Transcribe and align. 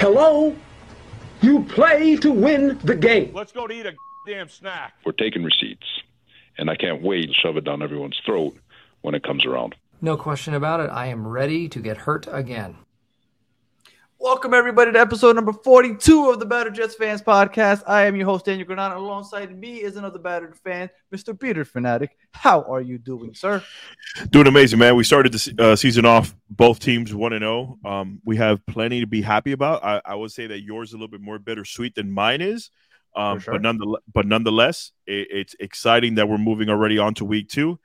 Hello? 0.00 0.56
You 1.42 1.62
play 1.64 2.16
to 2.16 2.32
win 2.32 2.78
the 2.84 2.96
game. 2.96 3.32
Let's 3.34 3.52
go 3.52 3.66
to 3.66 3.74
eat 3.74 3.84
a 3.84 3.92
damn 4.26 4.48
snack. 4.48 4.94
We're 5.04 5.12
taking 5.12 5.44
receipts, 5.44 5.86
and 6.56 6.70
I 6.70 6.74
can't 6.74 7.02
wait 7.02 7.26
to 7.26 7.34
shove 7.34 7.58
it 7.58 7.64
down 7.64 7.82
everyone's 7.82 8.18
throat 8.24 8.56
when 9.02 9.14
it 9.14 9.22
comes 9.22 9.44
around. 9.44 9.74
No 10.00 10.16
question 10.16 10.54
about 10.54 10.80
it. 10.80 10.88
I 10.88 11.08
am 11.08 11.28
ready 11.28 11.68
to 11.68 11.80
get 11.80 11.98
hurt 11.98 12.26
again. 12.32 12.78
Welcome 14.22 14.52
everybody 14.52 14.92
to 14.92 15.00
episode 15.00 15.34
number 15.34 15.54
42 15.54 16.28
of 16.28 16.40
the 16.40 16.44
Battered 16.44 16.74
Jets 16.74 16.94
Fans 16.94 17.22
Podcast. 17.22 17.82
I 17.86 18.04
am 18.04 18.16
your 18.16 18.26
host 18.26 18.44
Daniel 18.44 18.66
Granada. 18.66 18.98
Alongside 18.98 19.58
me 19.58 19.76
is 19.76 19.96
another 19.96 20.18
battered 20.18 20.54
fan, 20.58 20.90
Mr. 21.10 21.40
Peter 21.40 21.64
Fanatic. 21.64 22.18
How 22.32 22.60
are 22.64 22.82
you 22.82 22.98
doing, 22.98 23.32
sir? 23.32 23.64
Doing 24.28 24.46
amazing, 24.46 24.78
man. 24.78 24.94
We 24.94 25.04
started 25.04 25.32
the 25.32 25.54
uh, 25.58 25.74
season 25.74 26.04
off 26.04 26.34
both 26.50 26.80
teams 26.80 27.14
one 27.14 27.32
and 27.32 27.40
zero. 27.40 27.78
Um, 27.82 28.20
we 28.22 28.36
have 28.36 28.64
plenty 28.66 29.00
to 29.00 29.06
be 29.06 29.22
happy 29.22 29.52
about. 29.52 29.82
I, 29.82 30.02
I, 30.04 30.14
would 30.16 30.32
say 30.32 30.46
that 30.48 30.60
yours 30.60 30.90
is 30.90 30.92
a 30.92 30.96
little 30.98 31.08
bit 31.08 31.22
more 31.22 31.38
bittersweet 31.38 31.94
than 31.94 32.12
mine 32.12 32.42
is, 32.42 32.70
um, 33.16 33.38
sure. 33.40 33.54
but 33.54 33.62
nonetheless, 33.62 34.02
but 34.12 34.26
nonetheless, 34.26 34.92
it, 35.06 35.28
it's 35.30 35.56
exciting 35.58 36.16
that 36.16 36.28
we're 36.28 36.36
moving 36.36 36.68
already 36.68 36.98
on 36.98 37.14
to 37.14 37.24
week 37.24 37.48
two. 37.48 37.78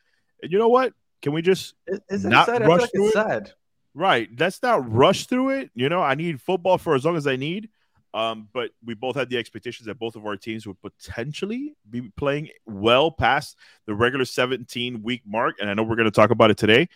And 0.44 0.52
you 0.52 0.58
know 0.58 0.68
what? 0.68 0.92
Can 1.22 1.32
we 1.32 1.42
just 1.42 1.76
is, 2.10 2.26
not 2.26 2.50
rush 2.50 2.82
like 2.82 2.92
through 2.92 3.08
it? 3.08 3.14
Sad. 3.14 3.54
Right. 3.96 4.30
Let's 4.38 4.62
not 4.62 4.92
rush 4.92 5.26
through 5.26 5.52
it. 5.52 5.72
You 5.74 5.88
know, 5.88 6.02
I 6.02 6.16
need 6.16 6.42
football 6.42 6.78
for 6.78 6.96
as 6.96 7.06
long 7.06 7.16
as 7.16 7.26
I 7.26 7.38
need. 7.38 7.70
Um, 8.14 8.50
but 8.54 8.72
we 8.84 8.94
both 8.94 9.16
had 9.16 9.30
the 9.30 9.38
expectations 9.38 9.88
that 9.88 9.98
both 9.98 10.16
of 10.16 10.26
our 10.26 10.36
teams 10.36 10.68
would 10.68 10.82
potentially 10.82 11.76
be 11.90 12.02
playing 12.18 12.50
well 12.66 13.10
past 13.10 13.58
the 13.88 13.96
regular 13.96 14.26
17 14.26 15.02
week 15.02 15.22
mark. 15.26 15.56
And 15.60 15.70
I 15.70 15.74
know 15.74 15.84
we're 15.84 15.96
going 15.96 16.06
to 16.06 16.12
talk 16.12 16.30
about 16.30 16.52
it 16.52 16.58
today. 16.58 16.90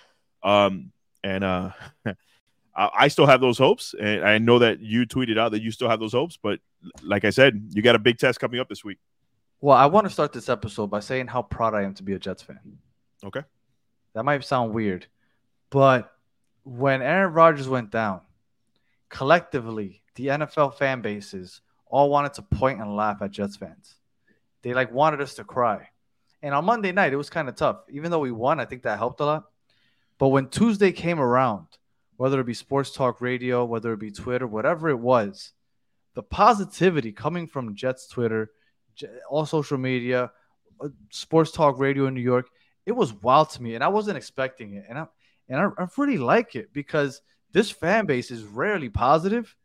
Um, 0.43 0.91
and 1.23 1.43
uh, 1.43 1.71
I 2.75 3.07
still 3.07 3.25
have 3.25 3.39
those 3.39 3.57
hopes. 3.57 3.95
And 3.97 4.25
I 4.25 4.37
know 4.37 4.59
that 4.59 4.81
you 4.81 5.05
tweeted 5.05 5.37
out 5.37 5.53
that 5.53 5.61
you 5.61 5.71
still 5.71 5.89
have 5.89 6.01
those 6.01 6.13
hopes. 6.13 6.37
But 6.41 6.59
like 7.01 7.23
I 7.23 7.29
said, 7.29 7.69
you 7.71 7.81
got 7.81 7.95
a 7.95 7.99
big 7.99 8.17
test 8.17 8.41
coming 8.41 8.59
up 8.59 8.67
this 8.67 8.83
week. 8.83 8.99
Well, 9.61 9.75
I 9.75 9.85
want 9.85 10.05
to 10.05 10.11
start 10.11 10.33
this 10.33 10.49
episode 10.49 10.87
by 10.87 10.99
saying 10.99 11.27
how 11.27 11.43
proud 11.43 11.73
I 11.73 11.83
am 11.83 11.93
to 11.95 12.03
be 12.03 12.13
a 12.13 12.19
Jets 12.19 12.43
fan. 12.43 12.59
Okay. 13.25 13.43
That 14.13 14.23
might 14.23 14.43
sound 14.43 14.73
weird, 14.73 15.07
but 15.69 16.13
when 16.69 17.01
Aaron 17.01 17.33
Rodgers 17.33 17.67
went 17.67 17.89
down, 17.89 18.21
collectively, 19.09 20.03
the 20.13 20.27
NFL 20.27 20.75
fan 20.75 21.01
bases 21.01 21.61
all 21.87 22.11
wanted 22.11 22.35
to 22.35 22.43
point 22.43 22.79
and 22.79 22.95
laugh 22.95 23.23
at 23.23 23.31
Jets 23.31 23.57
fans. 23.57 23.95
They 24.61 24.73
like 24.73 24.91
wanted 24.91 25.19
us 25.19 25.33
to 25.35 25.43
cry. 25.43 25.89
And 26.43 26.53
on 26.53 26.65
Monday 26.65 26.91
night, 26.91 27.11
it 27.11 27.17
was 27.17 27.29
kind 27.29 27.49
of 27.49 27.55
tough. 27.55 27.77
Even 27.89 28.11
though 28.11 28.19
we 28.19 28.31
won, 28.31 28.59
I 28.59 28.65
think 28.65 28.83
that 28.83 28.99
helped 28.99 29.19
a 29.19 29.25
lot. 29.25 29.45
But 30.19 30.27
when 30.27 30.47
Tuesday 30.49 30.91
came 30.91 31.19
around, 31.19 31.65
whether 32.17 32.39
it 32.39 32.45
be 32.45 32.53
sports 32.53 32.91
talk 32.91 33.19
radio, 33.19 33.65
whether 33.65 33.91
it 33.93 33.99
be 33.99 34.11
Twitter, 34.11 34.45
whatever 34.45 34.89
it 34.89 34.99
was, 34.99 35.53
the 36.13 36.21
positivity 36.21 37.11
coming 37.11 37.47
from 37.47 37.75
Jets 37.75 38.07
Twitter, 38.07 38.51
all 39.27 39.45
social 39.45 39.77
media, 39.77 40.31
uh, 40.81 40.89
sports 41.09 41.51
talk 41.51 41.79
radio 41.79 42.05
in 42.05 42.13
New 42.13 42.21
York, 42.21 42.47
it 42.85 42.91
was 42.91 43.13
wild 43.13 43.49
to 43.51 43.63
me. 43.63 43.73
And 43.73 43.83
I 43.83 43.87
wasn't 43.87 44.17
expecting 44.17 44.73
it. 44.73 44.85
And 44.87 44.99
I, 44.99 45.07
and 45.49 45.59
I, 45.59 45.83
I 45.83 45.87
really 45.97 46.17
like 46.17 46.55
it 46.55 46.71
because 46.73 47.21
this 47.51 47.71
fan 47.71 48.05
base 48.05 48.31
is 48.31 48.43
rarely 48.43 48.89
positive. 48.89 49.55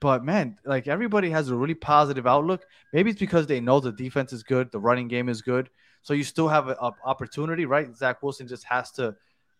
But 0.00 0.24
man, 0.24 0.56
like 0.64 0.88
everybody 0.88 1.30
has 1.30 1.50
a 1.50 1.54
really 1.54 1.74
positive 1.74 2.26
outlook. 2.26 2.64
Maybe 2.92 3.10
it's 3.10 3.20
because 3.20 3.46
they 3.46 3.60
know 3.60 3.80
the 3.80 3.92
defense 3.92 4.32
is 4.32 4.42
good, 4.42 4.70
the 4.72 4.80
running 4.80 5.08
game 5.08 5.28
is 5.28 5.42
good, 5.42 5.68
so 6.02 6.14
you 6.14 6.24
still 6.24 6.48
have 6.48 6.68
an 6.68 6.76
opportunity, 7.04 7.66
right? 7.66 7.94
Zach 7.94 8.22
Wilson 8.22 8.48
just 8.48 8.64
has 8.64 8.90
to 8.92 9.16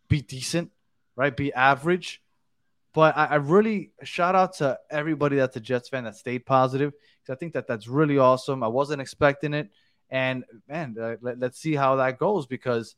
be 0.09 0.23
decent, 0.23 0.70
right? 1.17 1.37
Be 1.37 1.53
average. 1.53 2.23
But 2.92 3.17
I, 3.17 3.27
I 3.27 3.35
really 3.37 3.92
shout 4.03 4.35
out 4.35 4.55
to 4.57 4.79
everybody 4.91 5.37
that's 5.37 5.57
a 5.57 5.61
Jets 5.61 5.89
fan 5.89 6.05
that 6.05 6.17
stayed 6.17 6.47
positive 6.47 6.92
because 6.92 7.37
I 7.37 7.39
think 7.39 7.53
that 7.53 7.67
that's 7.67 7.86
really 7.86 8.19
awesome. 8.19 8.63
I 8.63 8.69
wasn't 8.69 9.03
expecting 9.03 9.55
it, 9.55 9.70
and 10.08 10.45
man, 10.69 10.97
uh, 11.01 11.17
let, 11.20 11.42
us 11.42 11.57
see 11.57 11.74
how 11.74 11.97
that 11.97 12.19
goes 12.19 12.47
because 12.47 12.97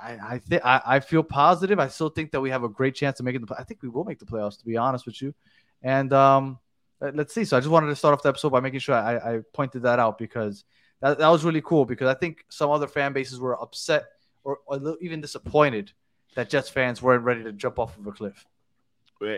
I 0.00 0.34
I 0.34 0.38
think 0.38 0.62
I 0.64 1.00
feel 1.00 1.22
positive. 1.22 1.78
I 1.78 1.88
still 1.88 2.08
think 2.08 2.30
that 2.32 2.40
we 2.40 2.50
have 2.50 2.64
a 2.64 2.68
great 2.68 2.94
chance 2.94 3.20
of 3.20 3.24
making 3.24 3.44
the. 3.44 3.54
I 3.58 3.64
think 3.64 3.82
we 3.82 3.88
will 3.88 4.04
make 4.04 4.18
the 4.18 4.26
playoffs. 4.26 4.58
To 4.58 4.64
be 4.64 4.76
honest 4.76 5.06
with 5.06 5.20
you, 5.20 5.34
and 5.82 6.12
um, 6.12 6.58
let's 7.00 7.34
see. 7.34 7.44
So 7.44 7.56
I 7.56 7.60
just 7.60 7.70
wanted 7.70 7.88
to 7.88 7.96
start 7.96 8.14
off 8.14 8.22
the 8.22 8.28
episode 8.28 8.50
by 8.50 8.60
making 8.60 8.80
sure 8.80 8.94
I, 8.94 9.16
I 9.16 9.40
pointed 9.52 9.82
that 9.82 9.98
out 9.98 10.18
because 10.18 10.64
that, 11.00 11.18
that 11.18 11.28
was 11.28 11.44
really 11.44 11.62
cool. 11.62 11.84
Because 11.84 12.08
I 12.08 12.14
think 12.14 12.44
some 12.48 12.70
other 12.70 12.86
fan 12.86 13.12
bases 13.12 13.40
were 13.40 13.60
upset 13.60 14.04
or, 14.44 14.58
or 14.66 14.96
even 15.00 15.20
disappointed 15.20 15.92
that 16.34 16.48
Jets 16.48 16.68
fans 16.68 17.02
weren't 17.02 17.24
ready 17.24 17.44
to 17.44 17.52
jump 17.52 17.78
off 17.78 17.96
of 17.98 18.06
a 18.06 18.12
cliff. 18.12 18.46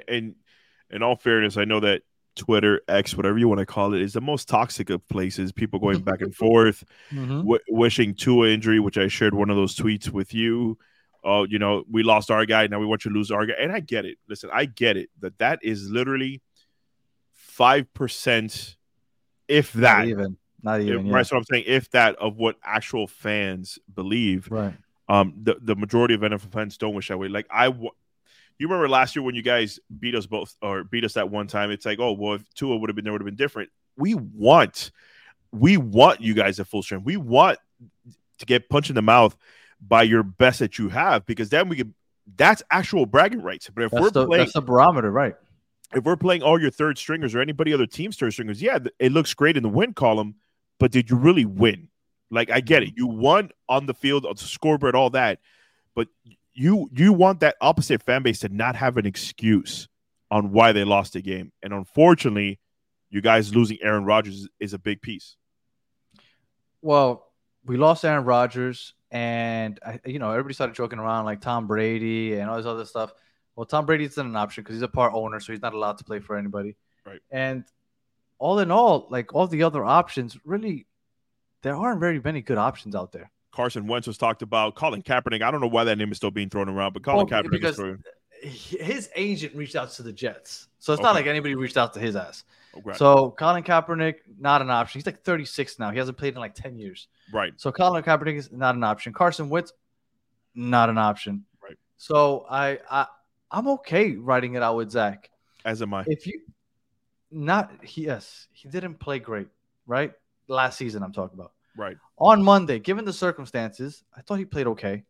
And 0.08 0.34
in 0.90 1.02
all 1.02 1.16
fairness, 1.16 1.56
I 1.56 1.64
know 1.64 1.80
that 1.80 2.02
Twitter, 2.36 2.80
X, 2.88 3.16
whatever 3.16 3.38
you 3.38 3.48
want 3.48 3.60
to 3.60 3.66
call 3.66 3.94
it, 3.94 4.02
is 4.02 4.12
the 4.12 4.20
most 4.20 4.48
toxic 4.48 4.90
of 4.90 5.06
places. 5.08 5.52
People 5.52 5.78
going 5.78 6.00
back 6.00 6.20
and 6.20 6.34
forth, 6.36 6.84
mm-hmm. 7.10 7.38
w- 7.38 7.60
wishing 7.68 8.14
Tua 8.14 8.48
injury, 8.48 8.80
which 8.80 8.98
I 8.98 9.08
shared 9.08 9.34
one 9.34 9.50
of 9.50 9.56
those 9.56 9.76
tweets 9.76 10.10
with 10.10 10.34
you. 10.34 10.78
Oh, 11.22 11.44
you 11.44 11.58
know, 11.58 11.84
we 11.90 12.02
lost 12.02 12.30
our 12.30 12.44
guy. 12.44 12.66
Now 12.66 12.78
we 12.78 12.86
want 12.86 13.04
you 13.04 13.10
to 13.10 13.16
lose 13.16 13.30
our 13.30 13.46
guy. 13.46 13.54
And 13.58 13.72
I 13.72 13.80
get 13.80 14.04
it. 14.04 14.18
Listen, 14.28 14.50
I 14.52 14.66
get 14.66 14.96
it 14.96 15.08
that 15.20 15.38
that 15.38 15.60
is 15.62 15.88
literally 15.90 16.42
five 17.32 17.92
percent, 17.94 18.76
if 19.48 19.72
that. 19.74 20.00
Not 20.00 20.08
even. 20.08 20.36
Not 20.62 20.80
even. 20.80 21.00
If, 21.00 21.06
yeah. 21.06 21.12
Right. 21.12 21.26
So 21.26 21.36
I'm 21.36 21.44
saying, 21.44 21.64
if 21.66 21.90
that 21.90 22.16
of 22.16 22.36
what 22.36 22.56
actual 22.64 23.06
fans 23.06 23.78
believe. 23.92 24.48
Right. 24.50 24.74
Um, 25.08 25.34
the 25.42 25.56
the 25.60 25.76
majority 25.76 26.14
of 26.14 26.22
NFL 26.22 26.52
fans 26.52 26.78
don't 26.78 26.94
wish 26.94 27.08
that 27.08 27.18
way. 27.18 27.28
Like 27.28 27.46
I, 27.50 27.68
you 28.58 28.68
remember 28.68 28.88
last 28.88 29.16
year 29.16 29.22
when 29.22 29.34
you 29.34 29.42
guys 29.42 29.80
beat 29.98 30.14
us 30.14 30.26
both 30.26 30.54
or 30.62 30.84
beat 30.84 31.04
us 31.04 31.14
that 31.14 31.30
one 31.30 31.46
time? 31.46 31.70
It's 31.70 31.86
like, 31.86 31.98
oh, 31.98 32.12
well, 32.12 32.34
if 32.34 32.54
Tua 32.54 32.76
would 32.76 32.88
have 32.88 32.96
been 32.96 33.04
there, 33.04 33.12
would 33.12 33.20
have 33.20 33.26
been 33.26 33.36
different. 33.36 33.70
We 33.96 34.14
want, 34.14 34.90
we 35.52 35.76
want 35.76 36.20
you 36.20 36.34
guys 36.34 36.60
at 36.60 36.66
full 36.66 36.82
strength. 36.82 37.04
We 37.04 37.16
want 37.16 37.58
to 38.38 38.46
get 38.46 38.68
punched 38.68 38.90
in 38.90 38.96
the 38.96 39.02
mouth 39.02 39.36
by 39.80 40.02
your 40.02 40.22
best 40.22 40.60
that 40.60 40.78
you 40.78 40.88
have 40.88 41.26
because 41.26 41.48
then 41.48 41.68
we 41.68 41.76
can. 41.76 41.94
That's 42.36 42.62
actual 42.70 43.04
bragging 43.04 43.42
rights. 43.42 43.68
But 43.68 43.84
if 43.84 43.90
that's 43.90 44.00
we're 44.02 44.10
the, 44.10 44.26
playing, 44.26 44.44
that's 44.44 44.54
the 44.54 44.62
barometer, 44.62 45.10
right? 45.10 45.34
If 45.94 46.04
we're 46.04 46.16
playing 46.16 46.42
all 46.42 46.60
your 46.60 46.70
third 46.70 46.96
stringers 46.96 47.34
or 47.34 47.40
anybody 47.40 47.74
other 47.74 47.86
team's 47.86 48.16
third 48.16 48.32
stringers, 48.32 48.62
yeah, 48.62 48.78
it 48.98 49.12
looks 49.12 49.34
great 49.34 49.56
in 49.56 49.62
the 49.62 49.68
win 49.68 49.92
column. 49.92 50.36
But 50.78 50.90
did 50.90 51.10
you 51.10 51.16
really 51.16 51.44
win? 51.44 51.88
Like 52.30 52.50
I 52.50 52.60
get 52.60 52.82
it, 52.82 52.94
you 52.96 53.06
won 53.06 53.50
on 53.68 53.86
the 53.86 53.94
field, 53.94 54.26
on 54.26 54.34
the 54.34 54.42
scoreboard, 54.42 54.96
all 54.96 55.10
that, 55.10 55.38
but 55.94 56.08
you 56.54 56.88
you 56.92 57.12
want 57.12 57.40
that 57.40 57.56
opposite 57.60 58.02
fan 58.02 58.22
base 58.22 58.40
to 58.40 58.48
not 58.48 58.76
have 58.76 58.96
an 58.96 59.06
excuse 59.06 59.88
on 60.30 60.52
why 60.52 60.72
they 60.72 60.84
lost 60.84 61.12
the 61.12 61.22
game. 61.22 61.52
And 61.62 61.72
unfortunately, 61.72 62.60
you 63.10 63.20
guys 63.20 63.54
losing 63.54 63.78
Aaron 63.82 64.04
Rodgers 64.04 64.48
is 64.58 64.72
a 64.72 64.78
big 64.78 65.02
piece. 65.02 65.36
Well, 66.82 67.26
we 67.64 67.76
lost 67.76 68.04
Aaron 68.04 68.24
Rodgers, 68.24 68.94
and 69.10 69.78
I, 69.84 70.00
you 70.04 70.18
know 70.18 70.30
everybody 70.30 70.54
started 70.54 70.76
joking 70.76 70.98
around 70.98 71.24
like 71.24 71.40
Tom 71.40 71.66
Brady 71.66 72.34
and 72.34 72.48
all 72.48 72.56
this 72.56 72.66
other 72.66 72.84
stuff. 72.84 73.12
Well, 73.56 73.66
Tom 73.66 73.86
Brady 73.86 74.04
isn't 74.04 74.26
an 74.26 74.36
option 74.36 74.64
because 74.64 74.76
he's 74.76 74.82
a 74.82 74.88
part 74.88 75.12
owner, 75.14 75.40
so 75.40 75.52
he's 75.52 75.62
not 75.62 75.74
allowed 75.74 75.98
to 75.98 76.04
play 76.04 76.18
for 76.18 76.36
anybody. 76.36 76.76
Right. 77.06 77.20
And 77.30 77.64
all 78.38 78.58
in 78.58 78.70
all, 78.70 79.06
like 79.10 79.34
all 79.34 79.46
the 79.46 79.62
other 79.62 79.84
options, 79.84 80.36
really, 80.44 80.86
there 81.62 81.76
aren't 81.76 82.00
very 82.00 82.20
many 82.20 82.42
good 82.42 82.58
options 82.58 82.94
out 82.94 83.12
there. 83.12 83.30
Carson 83.54 83.86
Wentz 83.86 84.06
was 84.08 84.18
talked 84.18 84.42
about. 84.42 84.74
Colin 84.74 85.02
Kaepernick. 85.02 85.40
I 85.40 85.50
don't 85.50 85.60
know 85.60 85.68
why 85.68 85.84
that 85.84 85.96
name 85.96 86.10
is 86.10 86.16
still 86.16 86.32
being 86.32 86.50
thrown 86.50 86.68
around, 86.68 86.92
but 86.92 87.04
Colin 87.04 87.28
well, 87.30 87.42
Kaepernick 87.42 87.52
because 87.52 87.80
his 88.42 89.08
agent 89.14 89.54
reached 89.54 89.76
out 89.76 89.92
to 89.92 90.02
the 90.02 90.12
Jets, 90.12 90.68
so 90.80 90.92
it's 90.92 90.98
okay. 90.98 91.06
not 91.06 91.14
like 91.14 91.26
anybody 91.26 91.54
reached 91.54 91.76
out 91.76 91.94
to 91.94 92.00
his 92.00 92.16
ass. 92.16 92.44
Okay. 92.76 92.90
Oh, 92.90 92.94
so 92.94 93.30
Colin 93.38 93.62
Kaepernick 93.62 94.16
not 94.38 94.60
an 94.60 94.70
option. 94.70 94.98
He's 94.98 95.06
like 95.06 95.22
36 95.22 95.78
now. 95.78 95.92
He 95.92 95.98
hasn't 95.98 96.18
played 96.18 96.34
in 96.34 96.40
like 96.40 96.56
10 96.56 96.76
years. 96.76 97.06
Right. 97.32 97.52
So 97.56 97.70
Colin 97.70 98.02
Kaepernick 98.02 98.34
is 98.34 98.50
not 98.50 98.74
an 98.74 98.82
option. 98.82 99.12
Carson 99.12 99.48
Wentz 99.48 99.72
not 100.56 100.90
an 100.90 100.98
option. 100.98 101.44
Right. 101.62 101.78
So 101.96 102.46
I 102.50 102.80
I 102.90 103.06
I'm 103.52 103.68
okay 103.68 104.16
writing 104.16 104.54
it 104.54 104.62
out 104.62 104.76
with 104.76 104.90
Zach. 104.90 105.30
As 105.64 105.80
am 105.80 105.94
I. 105.94 106.04
If 106.08 106.26
you 106.26 106.40
not 107.30 107.70
he 107.84 108.06
yes 108.06 108.48
he 108.52 108.68
didn't 108.68 108.94
play 108.94 109.20
great 109.20 109.48
right 109.86 110.12
last 110.48 110.76
season 110.76 111.04
I'm 111.04 111.12
talking 111.12 111.38
about. 111.38 111.52
Right. 111.76 111.96
On 112.18 112.42
Monday, 112.42 112.78
given 112.78 113.04
the 113.04 113.12
circumstances, 113.12 114.04
I 114.16 114.20
thought 114.20 114.38
he 114.38 114.44
played 114.44 114.66
okay. 114.68 115.04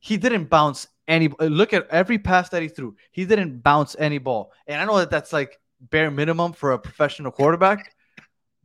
He 0.00 0.16
didn't 0.16 0.46
bounce 0.46 0.88
any. 1.06 1.28
Look 1.40 1.72
at 1.72 1.86
every 1.88 2.18
pass 2.18 2.48
that 2.50 2.62
he 2.62 2.68
threw. 2.68 2.96
He 3.12 3.24
didn't 3.24 3.62
bounce 3.62 3.94
any 3.98 4.18
ball. 4.18 4.52
And 4.66 4.80
I 4.80 4.84
know 4.84 4.98
that 4.98 5.10
that's 5.10 5.32
like 5.32 5.58
bare 5.80 6.10
minimum 6.10 6.52
for 6.52 6.72
a 6.72 6.78
professional 6.78 7.30
quarterback. 7.30 7.94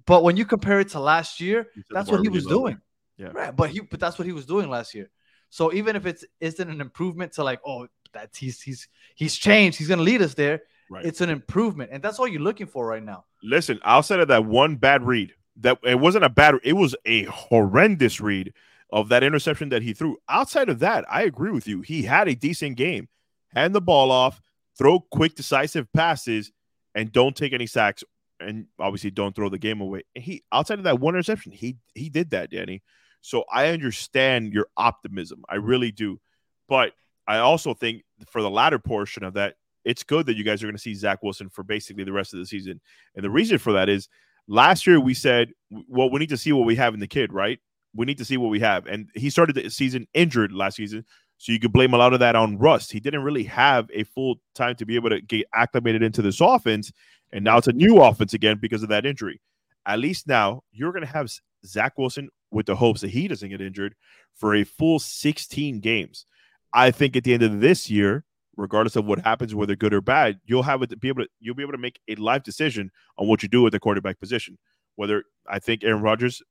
But 0.06 0.24
when 0.24 0.38
you 0.38 0.46
compare 0.46 0.80
it 0.80 0.90
to 0.90 1.00
last 1.00 1.42
year, 1.42 1.68
that's 1.90 2.10
what 2.10 2.22
he 2.22 2.30
was 2.30 2.46
doing. 2.46 2.80
Yeah. 3.18 3.30
Right. 3.34 3.56
But 3.56 3.70
he 3.70 3.80
but 3.80 4.00
that's 4.00 4.18
what 4.18 4.26
he 4.26 4.34
was 4.34 4.46
doing 4.46 4.70
last 4.70 4.94
year. 4.94 5.10
So 5.50 5.74
even 5.74 5.96
if 5.96 6.06
it's 6.06 6.26
isn't 6.40 6.70
an 6.70 6.82
improvement 6.82 7.34
to 7.34 7.44
like, 7.44 7.60
oh, 7.66 7.88
that 8.14 8.30
he's 8.36 8.62
he's 8.62 8.88
he's 9.16 9.36
changed, 9.36 9.78
he's 9.78 9.88
gonna 9.88 10.02
lead 10.02 10.22
us 10.22 10.34
there. 10.34 10.62
Right. 10.90 11.06
It's 11.06 11.22
an 11.22 11.30
improvement. 11.30 11.90
And 11.94 12.04
that's 12.04 12.20
all 12.20 12.28
you're 12.28 12.42
looking 12.42 12.68
for 12.68 12.86
right 12.86 13.04
now. 13.04 13.26
Listen, 13.42 13.80
outside 13.84 14.20
of 14.20 14.28
that 14.28 14.46
one 14.46 14.76
bad 14.76 15.04
read, 15.04 15.34
that 15.58 15.78
it 15.84 16.00
wasn't 16.00 16.24
a 16.24 16.30
bad 16.30 16.56
it 16.64 16.74
was 16.74 16.96
a 17.06 17.24
horrendous 17.24 18.20
read 18.20 18.54
of 18.92 19.10
that 19.10 19.24
interception 19.24 19.70
that 19.70 19.82
he 19.82 19.94
threw 19.94 20.18
outside 20.30 20.70
of 20.70 20.80
that 20.80 21.06
i 21.10 21.24
agree 21.24 21.52
with 21.52 21.68
you 21.68 21.82
he 21.82 22.04
had 22.04 22.28
a 22.28 22.36
decent 22.36 22.78
game 22.78 23.08
hand 23.54 23.74
the 23.74 23.82
ball 23.82 24.12
off 24.12 24.42
throw 24.78 25.00
quick 25.00 25.36
decisive 25.36 25.92
passes 25.94 26.52
and 26.96 27.12
don't 27.12 27.36
take 27.36 27.54
any 27.54 27.68
sacks, 27.68 28.04
and 28.40 28.66
obviously 28.80 29.12
don't 29.12 29.36
throw 29.36 29.50
the 29.50 29.58
game 29.58 29.82
away. 29.82 30.04
He 30.14 30.44
outside 30.52 30.80
of 30.80 30.86
that 30.86 31.00
one 31.00 31.16
interception, 31.16 31.52
he 31.52 31.78
he 31.94 32.10
did 32.10 32.32
that, 32.32 32.50
Danny. 32.50 32.82
So 33.22 33.44
I 33.52 33.70
understand 33.70 34.54
your 34.54 34.68
optimism. 34.78 35.44
I 35.50 35.56
really 35.56 35.92
do. 35.92 36.20
But 36.68 36.94
I 37.28 37.38
also 37.40 37.74
think 37.74 38.04
for 38.28 38.42
the 38.42 38.50
latter 38.50 38.80
portion 38.80 39.24
of 39.24 39.34
that, 39.34 39.56
it's 39.84 40.04
good 40.04 40.26
that 40.28 40.38
you 40.38 40.44
guys 40.44 40.62
are 40.62 40.68
going 40.68 40.76
to 40.76 40.82
see 40.82 40.94
Zach 40.94 41.24
Wilson 41.24 41.50
for 41.50 41.64
basically 41.64 42.04
the 42.04 42.14
rest 42.14 42.34
of 42.34 42.40
the 42.40 42.46
season. 42.46 42.82
And 43.16 43.24
the 43.24 43.30
reason 43.30 43.58
for 43.58 43.74
that 43.74 43.90
is 43.90 44.10
last 44.48 44.86
year 44.88 45.00
we 45.00 45.14
said, 45.14 45.52
well, 45.70 46.10
we 46.10 46.20
need 46.20 46.30
to 46.30 46.38
see 46.38 46.52
what 46.52 46.66
we 46.66 46.76
have 46.76 46.94
in 46.94 47.00
the 47.00 47.08
kid, 47.08 47.34
right? 47.34 47.60
We 47.94 48.06
need 48.06 48.18
to 48.18 48.26
see 48.26 48.38
what 48.38 48.50
we 48.50 48.60
have. 48.60 48.86
And 48.88 49.10
he 49.16 49.30
started 49.30 49.56
the 49.56 49.70
season 49.70 50.08
injured 50.14 50.52
last 50.52 50.76
season. 50.76 51.06
So 51.38 51.52
you 51.52 51.60
could 51.60 51.74
blame 51.74 51.94
a 51.94 51.98
lot 51.98 52.14
of 52.14 52.20
that 52.20 52.36
on 52.36 52.58
rust. 52.58 52.92
He 52.92 53.00
didn't 53.00 53.24
really 53.24 53.44
have 53.44 53.90
a 53.94 54.04
full 54.04 54.36
time 54.54 54.76
to 54.76 54.86
be 54.86 54.96
able 54.96 55.10
to 55.10 55.22
get 55.22 55.48
acclimated 55.54 56.02
into 56.02 56.22
this 56.22 56.42
offense. 56.42 56.92
And 57.32 57.44
now 57.44 57.58
it's 57.58 57.68
a 57.68 57.74
new 57.74 58.02
offense 58.02 58.34
again 58.34 58.58
because 58.62 58.84
of 58.84 58.90
that 58.90 59.06
injury. 59.06 59.42
At 59.86 60.00
least 60.00 60.28
now 60.28 60.64
you're 60.72 60.92
going 60.92 61.06
to 61.06 61.12
have 61.12 61.32
Zach 61.66 61.98
Wilson 61.98 62.30
with 62.52 62.66
the 62.66 62.76
hopes 62.76 63.02
that 63.02 63.10
he 63.10 63.28
doesn't 63.28 63.50
get 63.50 63.62
injured 63.62 63.96
for 64.36 64.56
a 64.56 64.64
full 64.64 65.00
16 65.00 65.80
games. 65.82 66.26
I 66.74 66.92
think 66.92 67.16
at 67.16 67.24
the 67.24 67.34
end 67.34 67.44
of 67.44 67.60
this 67.60 67.90
year, 67.90 68.24
regardless 68.58 68.96
of 68.96 69.06
what 69.06 69.20
happens, 69.20 69.54
whether 69.54 69.76
good 69.76 69.94
or 69.94 70.02
bad, 70.02 70.40
you'll 70.46 70.64
have 70.64 70.82
it 70.82 71.00
be 71.00 71.08
able 71.08 71.24
to 71.24 71.30
you'll 71.40 71.56
be 71.56 71.64
able 71.64 71.74
to 71.74 71.78
make 71.78 72.00
a 72.08 72.16
live 72.16 72.44
decision 72.44 72.92
on 73.18 73.28
what 73.28 73.44
you 73.44 73.50
do 73.50 73.62
with 73.62 73.74
the 73.74 73.80
quarterback 73.80 74.20
position. 74.20 74.58
Whether 74.96 75.24
I 75.48 75.60
think 75.60 75.84
Aaron 75.84 76.02
Rodgers 76.02 76.42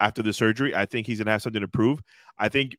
after 0.00 0.22
the 0.22 0.32
surgery, 0.32 0.74
I 0.74 0.86
think 0.86 1.06
he's 1.06 1.18
gonna 1.18 1.32
have 1.32 1.42
something 1.42 1.60
to 1.60 1.68
prove. 1.68 2.00
I 2.38 2.48
think 2.48 2.76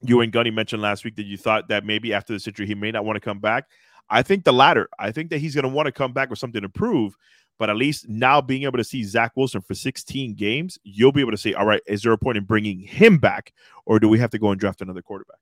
you 0.00 0.20
and 0.20 0.32
Gunny 0.32 0.50
mentioned 0.50 0.82
last 0.82 1.04
week 1.04 1.16
that 1.16 1.26
you 1.26 1.36
thought 1.36 1.68
that 1.68 1.84
maybe 1.84 2.12
after 2.12 2.32
the 2.32 2.40
surgery 2.40 2.66
he 2.66 2.74
may 2.74 2.90
not 2.90 3.04
want 3.04 3.16
to 3.16 3.20
come 3.20 3.38
back. 3.38 3.64
I 4.10 4.22
think 4.22 4.44
the 4.44 4.52
latter. 4.52 4.88
I 4.98 5.12
think 5.12 5.30
that 5.30 5.38
he's 5.38 5.54
to 5.54 5.68
want 5.68 5.86
to 5.86 5.92
come 5.92 6.12
back 6.12 6.30
with 6.30 6.38
something 6.38 6.60
to 6.60 6.68
prove. 6.68 7.16
But 7.58 7.70
at 7.70 7.76
least 7.76 8.08
now 8.08 8.40
being 8.40 8.64
able 8.64 8.78
to 8.78 8.84
see 8.84 9.04
Zach 9.04 9.32
Wilson 9.36 9.60
for 9.60 9.74
16 9.74 10.34
games, 10.34 10.76
you'll 10.82 11.12
be 11.12 11.20
able 11.20 11.30
to 11.30 11.38
say, 11.38 11.54
all 11.54 11.64
right, 11.64 11.80
is 11.86 12.02
there 12.02 12.12
a 12.12 12.18
point 12.18 12.36
in 12.36 12.44
bringing 12.44 12.80
him 12.80 13.18
back, 13.18 13.52
or 13.86 14.00
do 14.00 14.08
we 14.08 14.18
have 14.18 14.30
to 14.30 14.38
go 14.38 14.50
and 14.50 14.58
draft 14.58 14.82
another 14.82 15.02
quarterback? 15.02 15.38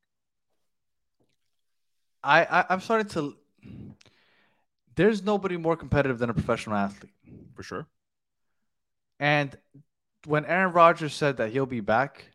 I, 2.23 2.45
I 2.45 2.65
I'm 2.71 2.81
starting 2.81 3.09
to. 3.09 3.37
There's 4.95 5.23
nobody 5.23 5.57
more 5.57 5.77
competitive 5.77 6.19
than 6.19 6.31
a 6.31 6.35
professional 6.35 6.77
athlete, 6.77 7.13
for 7.55 7.63
sure. 7.63 7.87
And 9.19 9.57
when 10.27 10.45
Aaron 10.45 10.73
Rodgers 10.73 11.15
said 11.15 11.39
that 11.39 11.51
he'll 11.51 11.67
be 11.67 11.81
back, 11.81 12.27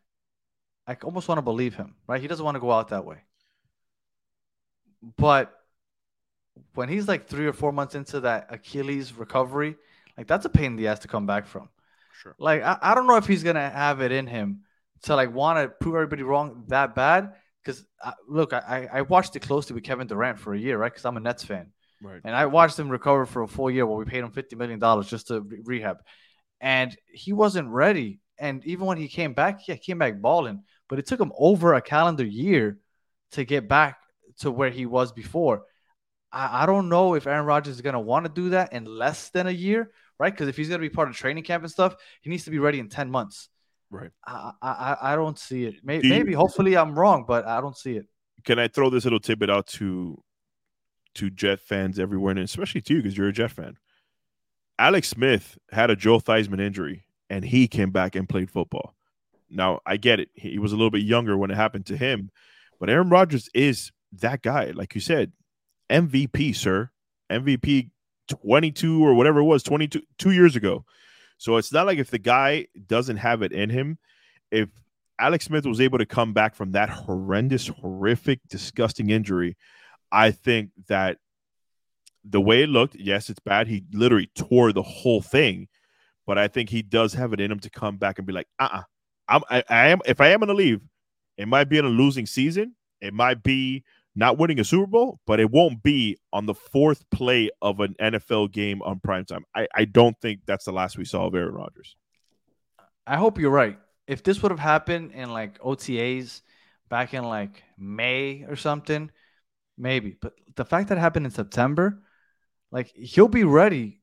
I 0.88 0.98
almost 1.04 1.28
want 1.28 1.38
to 1.38 1.44
believe 1.44 1.76
him. 1.76 1.96
Right? 2.08 2.22
He 2.22 2.28
doesn't 2.28 2.44
want 2.44 2.56
to 2.56 2.62
go 2.62 2.72
out 2.72 2.90
that 2.90 3.06
way. 3.06 3.18
But 5.18 5.54
when 6.74 6.90
he's 6.90 7.08
like 7.08 7.28
three 7.28 7.46
or 7.46 7.54
four 7.54 7.72
months 7.72 7.96
into 7.96 8.22
that 8.22 8.48
Achilles 8.50 9.14
recovery, 9.14 9.76
like 10.18 10.28
that's 10.28 10.46
a 10.46 10.50
pain 10.50 10.66
in 10.66 10.76
the 10.76 10.88
ass 10.88 11.00
to 11.00 11.08
come 11.08 11.26
back 11.26 11.46
from. 11.46 11.70
Sure. 12.22 12.36
Like 12.40 12.64
I, 12.64 12.78
I 12.82 12.96
don't 12.96 13.08
know 13.08 13.18
if 13.18 13.28
he's 13.28 13.44
gonna 13.44 13.70
have 13.70 14.02
it 14.02 14.12
in 14.12 14.26
him 14.28 14.62
to 15.04 15.16
like 15.16 15.34
want 15.34 15.60
to 15.60 15.68
prove 15.68 15.96
everybody 15.96 16.24
wrong 16.24 16.64
that 16.68 16.96
bad. 16.96 17.34
Because 17.68 17.86
uh, 18.04 18.14
look, 18.28 18.54
I 18.54 18.88
I 18.92 19.02
watched 19.02 19.36
it 19.36 19.42
closely 19.42 19.74
with 19.74 19.84
Kevin 19.84 20.08
Durant 20.08 20.40
for 20.40 20.54
a 20.54 20.58
year, 20.60 20.78
right? 20.78 20.92
Because 20.92 21.06
I'm 21.06 21.18
a 21.18 21.20
Nets 21.20 21.44
fan, 21.44 21.72
Right. 22.02 22.22
and 22.24 22.34
I 22.36 22.46
watched 22.46 22.80
him 22.80 22.90
recover 22.90 23.26
for 23.26 23.42
a 23.44 23.48
full 23.48 23.70
year 23.70 23.86
while 23.86 23.98
we 23.98 24.06
paid 24.06 24.24
him 24.24 24.32
fifty 24.32 24.56
million 24.56 24.80
dollars 24.80 25.10
just 25.10 25.28
to 25.28 25.42
re- 25.42 25.62
rehab, 25.64 25.98
and 26.62 26.96
he 27.08 27.34
wasn't 27.34 27.70
ready. 27.70 28.20
And 28.40 28.64
even 28.66 28.86
when 28.86 28.98
he 28.98 29.08
came 29.08 29.34
back, 29.34 29.68
yeah, 29.68 29.76
he 29.76 29.82
came 29.82 29.98
back 29.98 30.22
balling, 30.22 30.64
but 30.88 31.00
it 31.00 31.08
took 31.08 31.20
him 31.20 31.34
over 31.38 31.74
a 31.74 31.82
calendar 31.82 32.24
year 32.26 32.78
to 33.32 33.44
get 33.44 33.68
back 33.68 33.98
to 34.40 34.52
where 34.52 34.70
he 34.70 34.86
was 34.86 35.12
before. 35.12 35.64
I, 36.32 36.64
I 36.64 36.66
don't 36.68 36.88
know 36.88 37.16
if 37.16 37.26
Aaron 37.28 37.46
Rodgers 37.46 37.76
is 37.76 37.82
going 37.82 37.94
to 37.94 38.00
want 38.00 38.26
to 38.28 38.32
do 38.32 38.50
that 38.52 38.74
in 38.74 38.86
less 38.86 39.30
than 39.30 39.48
a 39.48 39.52
year, 39.52 39.92
right? 40.20 40.32
Because 40.32 40.48
if 40.48 40.56
he's 40.56 40.70
going 40.70 40.80
to 40.80 40.88
be 40.88 40.94
part 40.94 41.10
of 41.10 41.16
training 41.16 41.44
camp 41.44 41.64
and 41.64 41.72
stuff, 41.72 41.96
he 42.22 42.30
needs 42.30 42.46
to 42.46 42.52
be 42.52 42.60
ready 42.60 42.80
in 42.80 42.90
10 42.90 43.10
months. 43.10 43.50
Right. 43.90 44.12
I, 44.26 44.52
I, 44.62 44.98
I 45.02 45.16
don't 45.16 45.40
see 45.40 45.64
it. 45.66 45.76
Maybe, 45.84 46.08
you- 46.08 46.14
maybe, 46.14 46.34
hopefully 46.34 46.76
I'm 46.76 46.98
wrong, 46.98 47.26
but 47.28 47.46
I 47.46 47.62
don't 47.62 47.78
see 47.78 47.96
it. 47.98 48.06
Can 48.46 48.60
I 48.60 48.68
throw 48.68 48.90
this 48.90 49.04
little 49.06 49.20
tidbit 49.20 49.50
out 49.50 49.68
to 49.68 50.22
to 51.16 51.30
Jet 51.30 51.60
fans 51.60 51.98
everywhere, 52.00 52.32
and 52.32 52.40
especially 52.40 52.82
to 52.82 52.94
you 52.96 53.02
because 53.02 53.18
you're 53.18 53.28
a 53.30 53.34
Jet 53.34 53.52
fan? 53.52 53.76
Alex 54.80 55.08
Smith 55.10 55.58
had 55.72 55.90
a 55.90 55.96
Joe 55.96 56.20
Theismann 56.20 56.62
injury, 56.62 57.06
and 57.30 57.44
he 57.44 57.68
came 57.68 57.92
back 57.92 58.16
and 58.16 58.30
played 58.30 58.52
football. 58.52 58.96
Now 59.50 59.80
I 59.86 59.98
get 59.98 60.20
it; 60.20 60.30
he 60.36 60.60
was 60.60 60.72
a 60.72 60.76
little 60.76 60.92
bit 60.92 61.02
younger 61.02 61.38
when 61.38 61.50
it 61.52 61.56
happened 61.58 61.86
to 61.88 61.98
him, 61.98 62.30
but 62.80 62.90
Aaron 62.90 63.10
Rodgers 63.10 63.50
is 63.54 63.92
that 64.20 64.42
guy, 64.42 64.72
like 64.76 64.94
you 64.96 65.02
said, 65.02 65.32
MVP, 65.90 66.56
sir, 66.56 66.92
MVP, 67.32 67.90
twenty 68.28 68.72
two 68.72 69.04
or 69.06 69.14
whatever 69.16 69.40
it 69.40 69.46
was, 69.46 69.64
twenty 69.64 69.88
two 69.88 70.04
two 70.18 70.32
years 70.32 70.56
ago. 70.56 70.86
So 71.38 71.58
it's 71.58 71.72
not 71.72 71.86
like 71.86 72.00
if 72.00 72.10
the 72.10 72.20
guy 72.20 72.68
doesn't 72.88 73.18
have 73.18 73.42
it 73.42 73.52
in 73.52 73.70
him, 73.70 73.98
if 74.52 74.70
Alex 75.20 75.46
Smith 75.46 75.66
was 75.66 75.82
able 75.82 75.98
to 75.98 76.06
come 76.06 76.34
back 76.34 76.56
from 76.56 76.72
that 76.72 76.90
horrendous, 76.90 77.68
horrific, 77.68 78.40
disgusting 78.48 79.10
injury, 79.10 79.56
I 80.12 80.32
think 80.32 80.72
that 80.88 81.18
the 82.24 82.42
way 82.42 82.64
it 82.64 82.70
looked, 82.70 82.96
yes, 82.96 83.30
it's 83.30 83.40
bad. 83.40 83.68
He 83.68 83.84
literally 83.92 84.30
tore 84.36 84.74
the 84.74 84.84
whole 84.84 85.22
thing, 85.22 85.68
but 86.26 86.38
I 86.38 86.48
think 86.48 86.70
he 86.70 86.82
does 86.82 87.14
have 87.14 87.34
it 87.34 87.40
in 87.40 87.52
him 87.52 87.60
to 87.60 87.70
come 87.70 87.98
back 87.98 88.18
and 88.18 88.28
be 88.28 88.34
like, 88.34 88.48
uh, 88.60 88.70
uh 88.72 88.82
I'm, 89.30 89.42
I, 89.50 89.64
I 89.70 89.88
am. 89.88 90.00
If 90.06 90.22
I 90.22 90.30
am 90.30 90.40
going 90.40 90.48
to 90.48 90.54
leave, 90.54 90.82
it 91.38 91.48
might 91.48 91.66
be 91.66 91.78
in 91.78 91.86
a 91.86 91.90
losing 91.90 92.26
season. 92.26 92.76
It 93.02 93.14
might 93.14 93.44
be 93.44 93.84
not 94.18 94.40
winning 94.40 94.60
a 94.60 94.64
Super 94.64 94.88
Bowl, 94.88 95.20
but 95.28 95.40
it 95.40 95.52
won't 95.52 95.84
be 95.84 96.18
on 96.34 96.48
the 96.48 96.56
fourth 96.56 97.08
play 97.12 97.52
of 97.62 97.80
an 97.80 97.96
NFL 98.02 98.52
game 98.52 98.82
on 98.82 99.00
primetime. 99.00 99.44
I, 99.56 99.68
I 99.76 99.86
don't 99.86 100.20
think 100.20 100.42
that's 100.48 100.66
the 100.66 100.72
last 100.72 100.98
we 100.98 101.06
saw 101.06 101.28
of 101.28 101.36
Aaron 101.36 101.54
Rodgers. 101.54 101.96
I 103.06 103.18
hope 103.18 103.38
you're 103.38 103.52
right. 103.52 103.78
If 104.08 104.24
this 104.24 104.42
would 104.42 104.52
have 104.52 104.60
happened 104.60 105.12
in 105.12 105.30
like 105.30 105.60
OTAs 105.60 106.42
back 106.90 107.14
in 107.14 107.24
like 107.26 107.64
May 107.78 108.44
or 108.50 108.56
something, 108.56 109.12
maybe. 109.78 110.18
But 110.20 110.34
the 110.56 110.66
fact 110.66 110.90
that 110.90 110.98
it 110.98 111.02
happened 111.02 111.28
in 111.28 111.32
September, 111.32 112.02
like 112.72 112.88
he'll 112.96 113.28
be 113.28 113.44
ready, 113.44 114.02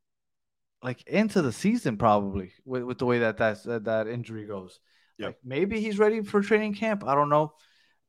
like 0.81 1.05
into 1.09 1.43
the 1.43 1.53
season 1.53 1.97
probably 1.97 2.53
with, 2.65 2.85
with 2.85 2.99
the 2.99 3.07
way 3.07 3.19
that 3.19 3.37
that's, 3.37 3.65
that 3.65 3.85
that 3.87 4.07
injury 4.07 4.47
goes. 4.47 4.79
Yep. 5.19 5.27
Like 5.27 5.39
maybe 5.45 5.81
he's 5.81 5.99
ready 5.99 6.23
for 6.23 6.41
training 6.41 6.75
camp. 6.75 7.05
I 7.05 7.17
don't 7.17 7.31
know, 7.31 7.55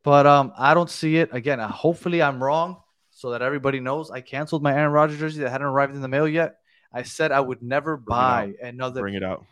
but 0.05 0.25
um, 0.27 0.53
I 0.57 0.73
don't 0.73 0.89
see 0.89 1.17
it 1.17 1.29
again. 1.33 1.59
uh, 1.59 1.67
Hopefully, 1.67 2.21
I'm 2.21 2.41
wrong, 2.41 2.77
so 3.09 3.31
that 3.31 3.41
everybody 3.41 3.79
knows. 3.79 4.11
I 4.11 4.21
canceled 4.21 4.63
my 4.63 4.73
Aaron 4.73 4.91
Rodgers 4.91 5.19
jersey 5.19 5.41
that 5.41 5.49
hadn't 5.49 5.67
arrived 5.67 5.95
in 5.95 6.01
the 6.01 6.07
mail 6.07 6.27
yet. 6.27 6.57
I 6.93 7.03
said 7.03 7.31
I 7.31 7.41
would 7.41 7.61
never 7.61 7.97
Bring 7.97 8.05
buy 8.05 8.53
another 8.61 9.01
Bring 9.01 9.15
it 9.15 9.23
out. 9.23 9.43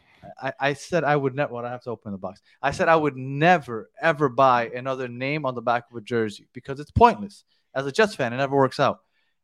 I, 0.42 0.54
I 0.60 0.74
said 0.74 1.04
I 1.04 1.16
would 1.18 1.36
never. 1.36 1.54
Well, 1.54 1.66
I 1.66 1.72
have 1.72 1.84
to 1.84 1.90
open 1.90 2.14
the 2.14 2.18
box. 2.18 2.40
I 2.62 2.72
said 2.72 2.88
I 2.88 2.96
would 2.96 3.18
never 3.18 3.90
ever 4.02 4.30
buy 4.30 4.70
another 4.70 5.10
name 5.10 5.46
on 5.46 5.56
the 5.56 5.62
back 5.62 5.86
of 5.92 5.98
a 5.98 6.02
jersey 6.02 6.48
because 6.54 6.80
it's 6.80 6.92
pointless. 6.92 7.44
As 7.76 7.86
a 7.86 7.92
Jets 7.92 8.16
fan, 8.16 8.32
it 8.32 8.38
never 8.38 8.56
works 8.56 8.80
out. 8.80 9.00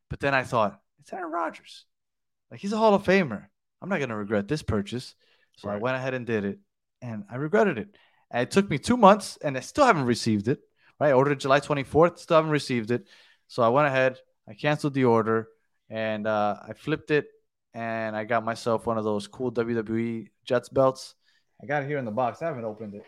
But 0.10 0.22
then 0.22 0.33
I 0.33 0.43
thought 0.43 0.79
it's 1.01 1.12
Aaron 1.12 1.31
Rodgers, 1.31 1.86
like 2.50 2.62
he's 2.62 2.72
a 2.72 2.77
Hall 2.77 2.93
of 2.93 3.03
Famer. 3.03 3.48
I'm 3.81 3.89
not 3.89 4.00
gonna 4.00 4.15
regret 4.15 4.48
this 4.48 4.62
purchase. 4.62 5.15
So 5.57 5.67
I 5.69 5.75
went 5.75 5.98
ahead 5.98 6.13
and 6.13 6.25
did 6.25 6.45
it, 6.45 6.60
and 7.01 7.25
I 7.29 7.36
regretted 7.36 7.77
it. 7.77 7.89
And 8.31 8.43
it 8.43 8.51
took 8.51 8.69
me 8.69 8.77
two 8.77 8.95
months, 8.95 9.38
and 9.41 9.57
I 9.57 9.60
still 9.60 9.86
haven't 9.86 10.05
received 10.05 10.48
it. 10.48 10.62
Right, 11.00 11.10
I 11.10 11.13
ordered 11.13 11.39
July 11.39 11.60
24th, 11.60 12.20
still 12.20 12.38
haven't 12.38 12.51
received 12.51 12.91
it. 12.91 13.06
So 13.48 13.63
I 13.63 13.70
went 13.70 13.88
ahead, 13.88 14.18
I 14.48 14.53
canceled 14.53 14.94
the 14.94 15.06
order, 15.06 15.48
and 15.89 16.27
uh, 16.27 16.58
I 16.68 16.74
flipped 16.74 17.10
it 17.12 17.27
and 17.74 18.15
I 18.15 18.24
got 18.25 18.44
myself 18.44 18.86
one 18.86 18.98
of 18.98 19.03
those 19.03 19.27
cool 19.27 19.51
WWE 19.51 20.27
Jets 20.44 20.70
belts. 20.70 21.15
I 21.62 21.65
got 21.68 21.84
it 21.84 21.88
here 21.88 21.98
in 22.00 22.06
the 22.06 22.12
box. 22.12 22.41
I 22.41 22.46
haven't 22.48 22.65
opened 22.65 22.96
it. 22.96 23.03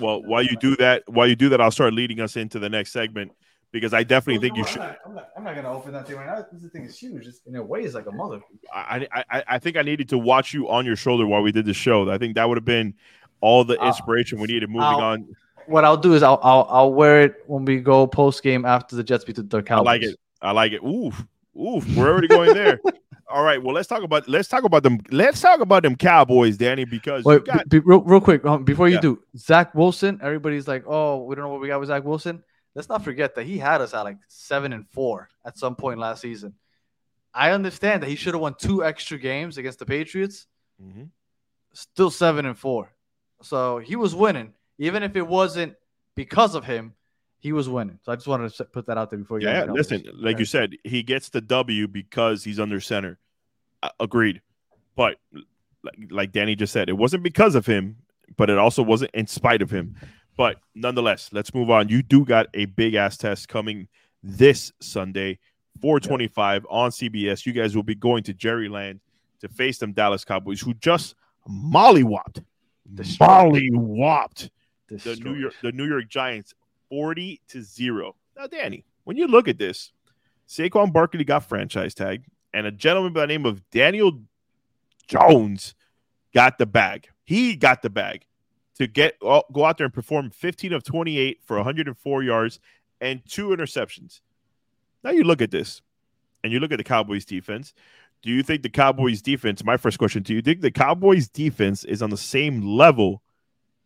Well, 0.00 0.22
while 0.22 0.42
you 0.42 0.56
do 0.56 0.74
that, 0.76 1.04
while 1.06 1.26
you 1.28 1.36
do 1.36 1.48
that, 1.50 1.60
I'll 1.60 1.70
start 1.70 1.94
leading 1.94 2.20
us 2.20 2.36
into 2.36 2.58
the 2.58 2.68
next 2.68 2.92
segment 2.92 3.30
because 3.70 3.94
I 3.94 4.02
definitely 4.02 4.40
think 4.46 4.56
you 4.56 4.66
should. 4.66 4.80
I'm, 4.82 5.14
not, 5.14 5.28
I'm 5.36 5.44
not 5.44 5.54
gonna 5.54 5.72
open 5.72 5.92
that 5.92 6.06
thing 6.08 6.16
right 6.16 6.26
now. 6.26 6.44
This 6.52 6.70
thing 6.72 6.84
is 6.84 6.98
huge, 6.98 7.26
it's, 7.26 7.40
and 7.46 7.54
it 7.54 7.64
weighs 7.64 7.94
like 7.94 8.06
a 8.06 8.10
mother. 8.12 8.40
I, 8.74 9.06
I 9.30 9.44
I- 9.48 9.58
think 9.60 9.76
I 9.76 9.82
needed 9.82 10.08
to 10.08 10.18
watch 10.18 10.52
you 10.52 10.68
on 10.68 10.84
your 10.86 10.96
shoulder 10.96 11.24
while 11.26 11.42
we 11.42 11.52
did 11.52 11.66
the 11.66 11.74
show. 11.74 12.10
I 12.10 12.18
think 12.18 12.34
that 12.34 12.48
would 12.48 12.56
have 12.56 12.64
been 12.64 12.94
all 13.40 13.62
the 13.64 13.78
I'll- 13.78 13.88
inspiration 13.88 14.40
we 14.40 14.48
needed 14.48 14.68
moving 14.68 14.82
I'll- 14.82 15.00
on. 15.00 15.28
What 15.66 15.84
I'll 15.84 15.96
do 15.96 16.14
is 16.14 16.22
I'll 16.22 16.40
I'll, 16.42 16.66
I'll 16.70 16.92
wear 16.92 17.22
it 17.22 17.44
when 17.46 17.64
we 17.64 17.78
go 17.80 18.06
post 18.06 18.42
game 18.42 18.64
after 18.64 18.96
the 18.96 19.04
Jets 19.04 19.24
beat 19.24 19.36
the, 19.36 19.42
the 19.42 19.62
I 19.70 19.80
like 19.80 20.02
it. 20.02 20.16
I 20.40 20.52
like 20.52 20.72
it. 20.72 20.82
Oof, 20.82 21.24
oof. 21.58 21.86
We're 21.96 22.08
already 22.10 22.28
going 22.28 22.54
there. 22.54 22.80
all 23.28 23.42
right. 23.42 23.62
Well, 23.62 23.74
let's 23.74 23.88
talk 23.88 24.02
about 24.02 24.28
let's 24.28 24.48
talk 24.48 24.64
about 24.64 24.82
them. 24.82 25.00
Let's 25.10 25.40
talk 25.40 25.60
about 25.60 25.82
them 25.82 25.96
Cowboys, 25.96 26.56
Danny, 26.56 26.84
because 26.84 27.24
you 27.24 27.30
Wait, 27.30 27.44
got 27.44 27.68
be, 27.68 27.78
real, 27.80 28.00
real 28.02 28.20
quick 28.20 28.44
um, 28.44 28.64
before 28.64 28.88
you 28.88 28.94
Yeah. 28.96 29.00
do 29.00 29.22
Zach 29.36 29.74
Wilson. 29.74 30.20
Everybody's 30.22 30.68
like, 30.68 30.84
"Oh, 30.86 31.24
we 31.24 31.34
don't 31.34 31.44
know 31.44 31.50
what 31.50 31.60
we 31.60 31.68
got 31.68 31.80
with 31.80 31.88
Zach 31.88 32.04
Wilson." 32.04 32.42
Let's 32.74 32.88
not 32.88 33.02
forget 33.02 33.34
that 33.36 33.44
he 33.44 33.56
had 33.58 33.80
us 33.80 33.94
at 33.94 34.02
like 34.02 34.18
seven 34.28 34.72
and 34.72 34.86
four 34.90 35.30
at 35.44 35.56
some 35.56 35.76
point 35.76 35.98
last 35.98 36.20
season. 36.20 36.54
I 37.32 37.50
understand 37.52 38.02
that 38.02 38.08
he 38.08 38.16
should 38.16 38.34
have 38.34 38.40
won 38.40 38.54
two 38.58 38.84
extra 38.84 39.18
games 39.18 39.56
against 39.58 39.78
the 39.78 39.86
Patriots. 39.86 40.46
Mhm. 40.82 41.08
Still 41.72 42.10
seven 42.10 42.44
and 42.46 42.56
four, 42.56 42.90
so 43.42 43.78
he 43.78 43.96
was 43.96 44.14
winning, 44.14 44.52
even 44.78 45.02
if 45.02 45.16
it 45.16 45.26
wasn't 45.26 45.74
because 46.14 46.54
of 46.54 46.64
him. 46.64 46.94
He 47.38 47.52
was 47.52 47.68
winning. 47.68 48.00
So 48.02 48.10
I 48.10 48.16
just 48.16 48.26
wanted 48.26 48.52
to 48.52 48.64
put 48.64 48.86
that 48.86 48.98
out 48.98 49.10
there 49.10 49.18
before 49.20 49.40
you. 49.40 49.46
yeah. 49.46 49.64
Listen, 49.64 50.02
like 50.14 50.38
you 50.40 50.46
said, 50.46 50.74
he 50.82 51.04
gets 51.04 51.28
the 51.28 51.40
W 51.42 51.86
because 51.86 52.42
he's 52.42 52.58
under 52.58 52.80
center. 52.80 53.18
Uh, 53.82 53.90
agreed. 54.00 54.40
But 54.96 55.18
like, 55.84 55.98
like 56.10 56.32
Danny 56.32 56.56
just 56.56 56.72
said, 56.72 56.88
it 56.88 56.94
wasn't 56.94 57.22
because 57.22 57.54
of 57.54 57.66
him, 57.66 57.98
but 58.36 58.50
it 58.50 58.58
also 58.58 58.82
wasn't 58.82 59.12
in 59.12 59.26
spite 59.28 59.62
of 59.62 59.70
him. 59.70 59.94
But 60.36 60.56
nonetheless, 60.74 61.28
let's 61.32 61.54
move 61.54 61.70
on. 61.70 61.88
You 61.88 62.02
do 62.02 62.24
got 62.24 62.46
a 62.54 62.64
big 62.64 62.94
ass 62.94 63.16
test 63.16 63.48
coming 63.48 63.86
this 64.22 64.72
Sunday, 64.80 65.38
425 65.80 66.66
on 66.68 66.90
CBS. 66.90 67.46
You 67.46 67.52
guys 67.52 67.76
will 67.76 67.82
be 67.82 67.94
going 67.94 68.24
to 68.24 68.34
Jerryland 68.34 69.00
to 69.40 69.48
face 69.48 69.78
them 69.78 69.92
Dallas 69.92 70.24
Cowboys, 70.24 70.60
who 70.60 70.74
just 70.74 71.14
mollywopped, 71.48 72.42
The 72.92 73.02
mollywopped 73.02 74.50
the 74.88 75.16
New 75.16 75.34
York 75.34 75.54
the 75.62 75.72
New 75.72 75.86
York 75.86 76.08
Giants 76.08 76.54
40 76.88 77.40
to 77.48 77.62
0. 77.62 78.14
Now, 78.36 78.46
Danny, 78.46 78.84
when 79.04 79.16
you 79.16 79.26
look 79.26 79.48
at 79.48 79.58
this, 79.58 79.92
Saquon 80.48 80.92
Barkley 80.92 81.24
got 81.24 81.48
franchise 81.48 81.94
tag, 81.94 82.24
and 82.52 82.66
a 82.66 82.70
gentleman 82.70 83.12
by 83.12 83.22
the 83.22 83.26
name 83.26 83.46
of 83.46 83.68
Daniel 83.70 84.20
Jones 85.06 85.74
got 86.34 86.58
the 86.58 86.66
bag. 86.66 87.08
He 87.24 87.56
got 87.56 87.82
the 87.82 87.90
bag 87.90 88.26
to 88.76 88.86
get 88.86 89.16
uh, 89.24 89.42
go 89.52 89.64
out 89.64 89.78
there 89.78 89.86
and 89.86 89.94
perform 89.94 90.30
15 90.30 90.72
of 90.72 90.84
28 90.84 91.40
for 91.44 91.56
104 91.56 92.22
yards 92.22 92.60
and 93.00 93.22
two 93.26 93.48
interceptions. 93.48 94.20
Now 95.02 95.10
you 95.10 95.24
look 95.24 95.42
at 95.42 95.50
this, 95.50 95.82
and 96.44 96.52
you 96.52 96.60
look 96.60 96.72
at 96.72 96.78
the 96.78 96.84
Cowboys 96.84 97.24
defense. 97.24 97.74
Do 98.22 98.30
you 98.30 98.42
think 98.42 98.62
the 98.62 98.68
Cowboys 98.68 99.22
defense? 99.22 99.64
My 99.64 99.76
first 99.76 99.98
question: 99.98 100.22
Do 100.22 100.34
you 100.34 100.42
think 100.42 100.60
the 100.60 100.70
Cowboys 100.70 101.28
defense 101.28 101.84
is 101.84 102.02
on 102.02 102.10
the 102.10 102.16
same 102.16 102.62
level 102.62 103.22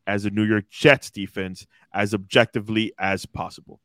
as 0.07 0.25
a 0.25 0.31
New 0.31 0.45
York 0.45 0.69
Jets 0.71 1.11
defense, 1.11 1.67
as 1.93 2.15
objectively 2.15 2.93
as 2.99 3.27
possible? 3.27 3.81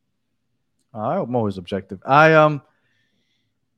I'm 0.94 1.36
always 1.36 1.58
objective. 1.58 2.00
I 2.06 2.34
um, 2.34 2.62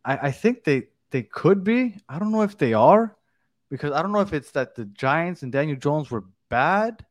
I, 0.05 0.17
I 0.27 0.31
think 0.31 0.63
they 0.63 0.87
they 1.09 1.23
could 1.23 1.63
be. 1.63 1.97
I 2.07 2.19
don't 2.19 2.31
know 2.31 2.43
if 2.43 2.57
they 2.57 2.73
are, 2.73 3.15
because 3.69 3.91
I 3.91 4.01
don't 4.01 4.11
know 4.11 4.19
if 4.21 4.33
it's 4.33 4.51
that 4.51 4.75
the 4.75 4.85
Giants 4.85 5.41
and 5.43 5.51
Daniel 5.51 5.77
Jones 5.77 6.11
were 6.11 6.25
bad, 6.49 7.05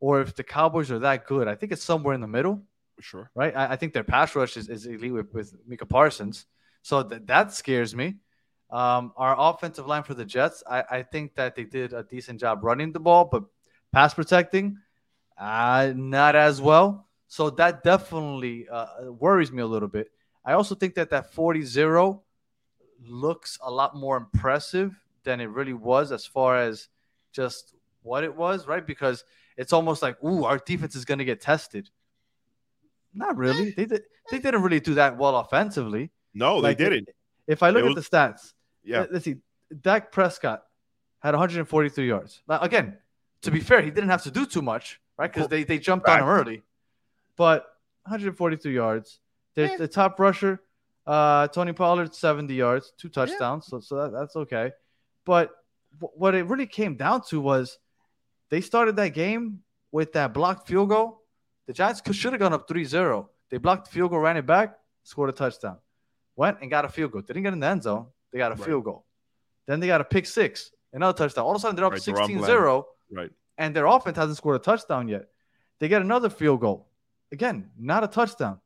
or 0.00 0.20
if 0.22 0.34
the 0.34 0.44
Cowboys 0.44 0.90
are 0.90 1.00
that 1.00 1.26
good. 1.26 1.48
I 1.48 1.54
think 1.54 1.72
it's 1.72 1.84
somewhere 1.84 2.14
in 2.14 2.20
the 2.20 2.26
middle, 2.28 2.62
Sure. 3.00 3.30
right? 3.34 3.54
I, 3.54 3.72
I 3.72 3.76
think 3.76 3.92
their 3.92 4.04
pass 4.04 4.34
rush 4.34 4.56
is, 4.56 4.68
is 4.68 4.86
elite 4.86 5.12
with, 5.12 5.32
with 5.34 5.54
Micah 5.66 5.86
Parsons, 5.86 6.46
so 6.82 7.02
th- 7.02 7.22
that 7.26 7.52
scares 7.52 7.94
me. 7.94 8.16
Um, 8.70 9.12
our 9.18 9.36
offensive 9.38 9.86
line 9.86 10.02
for 10.02 10.14
the 10.14 10.24
Jets, 10.24 10.62
I, 10.68 10.82
I 10.90 11.02
think 11.02 11.34
that 11.34 11.54
they 11.54 11.64
did 11.64 11.92
a 11.92 12.02
decent 12.04 12.40
job 12.40 12.64
running 12.64 12.90
the 12.92 13.00
ball, 13.00 13.26
but 13.26 13.44
pass 13.92 14.14
protecting, 14.14 14.78
uh, 15.38 15.92
not 15.94 16.34
as 16.34 16.60
well. 16.60 17.06
So 17.28 17.50
that 17.50 17.82
definitely 17.82 18.68
uh, 18.68 19.10
worries 19.10 19.52
me 19.52 19.62
a 19.62 19.66
little 19.66 19.88
bit. 19.88 20.10
I 20.44 20.52
also 20.54 20.74
think 20.74 20.94
that 20.96 21.10
that 21.10 21.32
40 21.32 21.62
0 21.62 22.22
looks 23.04 23.58
a 23.62 23.70
lot 23.70 23.96
more 23.96 24.16
impressive 24.16 24.94
than 25.24 25.40
it 25.40 25.46
really 25.50 25.72
was 25.72 26.12
as 26.12 26.26
far 26.26 26.56
as 26.58 26.88
just 27.32 27.74
what 28.02 28.24
it 28.24 28.34
was, 28.34 28.66
right? 28.66 28.84
Because 28.86 29.24
it's 29.56 29.72
almost 29.72 30.02
like, 30.02 30.22
ooh, 30.24 30.44
our 30.44 30.58
defense 30.58 30.96
is 30.96 31.04
going 31.04 31.18
to 31.18 31.24
get 31.24 31.40
tested. 31.40 31.88
Not 33.14 33.36
really. 33.36 33.70
They 33.70 33.86
did. 33.86 34.02
They 34.30 34.38
didn't 34.38 34.62
really 34.62 34.80
do 34.80 34.94
that 34.94 35.16
well 35.18 35.36
offensively. 35.36 36.10
No, 36.34 36.56
Like, 36.56 36.78
they 36.78 36.84
didn't. 36.88 37.08
If 37.46 37.62
I 37.62 37.70
look 37.70 37.84
It 37.84 37.88
at 37.90 37.94
the 37.96 38.00
stats, 38.00 38.54
Yeah. 38.84 39.00
let- 39.00 39.12
let's 39.12 39.24
see. 39.24 39.36
Dak 39.80 40.12
Prescott 40.12 40.64
had 41.20 41.34
143 41.34 42.06
yards. 42.08 42.42
Now, 42.48 42.60
again, 42.60 42.98
to 43.42 43.50
be 43.50 43.60
fair, 43.60 43.82
he 43.82 43.90
didn't 43.90 44.10
have 44.10 44.22
to 44.24 44.30
do 44.30 44.46
too 44.46 44.62
much, 44.62 45.00
right? 45.18 45.32
Because 45.32 45.48
they, 45.48 45.64
they 45.64 45.78
jumped 45.78 46.08
on 46.08 46.20
him 46.20 46.26
early. 46.28 46.62
But 47.36 47.64
143 48.04 48.74
yards. 48.74 49.20
The, 49.54 49.72
Eh. 49.72 49.76
the 49.76 49.88
top 49.88 50.18
rusher, 50.18 50.60
uh, 51.06 51.48
Tony 51.48 51.72
Pollard, 51.72 52.14
70 52.14 52.54
yards, 52.54 52.92
two 52.96 53.08
touchdowns. 53.08 53.66
So, 53.66 53.80
so 53.80 53.96
that, 53.96 54.12
that's 54.12 54.36
okay. 54.36 54.72
But 55.24 55.50
wh- 56.00 56.16
what 56.18 56.34
it 56.34 56.46
really 56.46 56.66
came 56.66 56.96
down 56.96 57.22
to 57.28 57.40
was 57.40 57.78
they 58.48 58.60
started 58.60 58.96
that 58.96 59.08
game 59.08 59.62
with 59.90 60.12
that 60.14 60.32
blocked 60.32 60.66
field 60.66 60.88
goal. 60.88 61.20
The 61.66 61.72
Giants 61.72 62.02
should 62.12 62.32
have 62.32 62.40
gone 62.40 62.52
up 62.52 62.66
3 62.66 62.84
0. 62.84 63.28
They 63.50 63.58
blocked 63.58 63.86
the 63.86 63.92
field 63.92 64.10
goal, 64.10 64.20
ran 64.20 64.36
it 64.36 64.46
back, 64.46 64.78
scored 65.04 65.28
a 65.28 65.32
touchdown. 65.32 65.76
Went 66.36 66.58
and 66.62 66.70
got 66.70 66.84
a 66.84 66.88
field 66.88 67.12
goal. 67.12 67.20
Didn't 67.22 67.42
get 67.42 67.52
in 67.52 67.60
the 67.60 67.66
end 67.66 67.82
zone. 67.82 68.06
They 68.32 68.38
got 68.38 68.52
a 68.52 68.54
Right. 68.54 68.64
field 68.64 68.84
goal. 68.84 69.04
Then 69.66 69.78
they 69.80 69.86
got 69.86 70.00
a 70.00 70.04
pick 70.04 70.26
six, 70.26 70.72
another 70.92 71.16
touchdown. 71.16 71.44
All 71.44 71.50
of 71.52 71.56
a 71.56 71.60
sudden, 71.60 71.76
they're 71.76 71.84
up 71.84 71.92
Right, 71.92 72.02
16 72.02 72.38
Deron 72.38 72.46
0, 72.46 72.86
Right. 73.12 73.30
and 73.58 73.76
their 73.76 73.86
offense 73.86 74.16
hasn't 74.16 74.36
scored 74.38 74.56
a 74.56 74.58
touchdown 74.58 75.06
yet. 75.08 75.28
They 75.78 75.88
get 75.88 76.00
another 76.02 76.30
field 76.30 76.60
goal. 76.60 76.88
Again, 77.30 77.70
not 77.78 78.04
a 78.04 78.08
touchdown. 78.08 78.60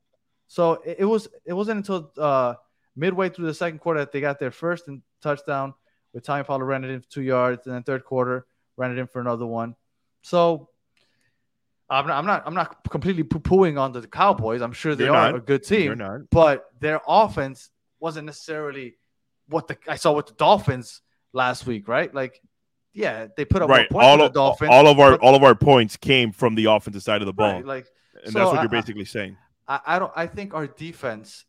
So 0.48 0.74
it, 0.84 0.96
it 1.00 1.04
was 1.04 1.28
it 1.44 1.52
wasn't 1.52 1.78
until 1.78 2.10
uh, 2.18 2.54
midway 2.94 3.28
through 3.28 3.46
the 3.46 3.54
second 3.54 3.78
quarter 3.80 4.00
that 4.00 4.12
they 4.12 4.20
got 4.20 4.38
their 4.38 4.50
first 4.50 4.86
and 4.88 5.02
touchdown 5.22 5.74
with 6.12 6.24
Tommy 6.24 6.44
Pollard 6.44 6.64
ran 6.66 6.84
it 6.84 6.90
in 6.90 7.00
for 7.00 7.08
two 7.08 7.22
yards, 7.22 7.66
and 7.66 7.74
then 7.74 7.82
third 7.82 8.04
quarter 8.04 8.46
ran 8.76 8.90
it 8.92 8.98
in 8.98 9.06
for 9.06 9.20
another 9.20 9.46
one. 9.46 9.74
So 10.22 10.68
I'm 11.88 12.06
not 12.06 12.18
I'm 12.18 12.26
not, 12.26 12.42
I'm 12.46 12.54
not 12.54 12.88
completely 12.90 13.22
poo 13.22 13.38
pooing 13.40 13.78
on 13.80 13.92
the 13.92 14.06
Cowboys. 14.06 14.60
I'm 14.62 14.72
sure 14.72 14.94
they 14.94 15.04
You're 15.04 15.14
are 15.14 15.32
not. 15.32 15.36
a 15.36 15.40
good 15.40 15.62
team, 15.64 15.98
not. 15.98 16.22
but 16.30 16.66
their 16.80 17.00
offense 17.06 17.70
wasn't 18.00 18.26
necessarily 18.26 18.96
what 19.48 19.68
the 19.68 19.76
I 19.88 19.96
saw 19.96 20.12
with 20.12 20.26
the 20.26 20.34
Dolphins 20.34 21.00
last 21.32 21.66
week, 21.66 21.86
right? 21.88 22.12
Like, 22.14 22.40
yeah, 22.96 23.26
they 23.36 23.44
put 23.44 23.60
up 23.62 23.68
Right. 23.68 23.86
All 23.94 24.14
of, 24.22 24.32
the 24.32 24.34
Dolphins. 24.34 24.70
all 24.72 24.86
of 24.88 24.98
our 24.98 25.16
all 25.16 25.34
of 25.34 25.42
our 25.42 25.54
points 25.54 25.96
came 25.96 26.32
from 26.32 26.54
the 26.54 26.64
offensive 26.64 27.02
side 27.02 27.20
of 27.22 27.26
the 27.26 27.32
ball. 27.32 27.52
right, 27.52 27.64
like 27.66 27.86
and 28.24 28.32
so 28.32 28.38
that's 28.38 28.50
what 28.50 28.58
I- 28.58 28.62
you're 28.62 28.70
basically 28.70 29.04
saying. 29.04 29.36
I, 29.68 29.80
I 29.86 29.98
don't 29.98 30.12
I 30.16 30.26
think 30.26 30.54
our 30.54 30.66
defense 30.66 31.44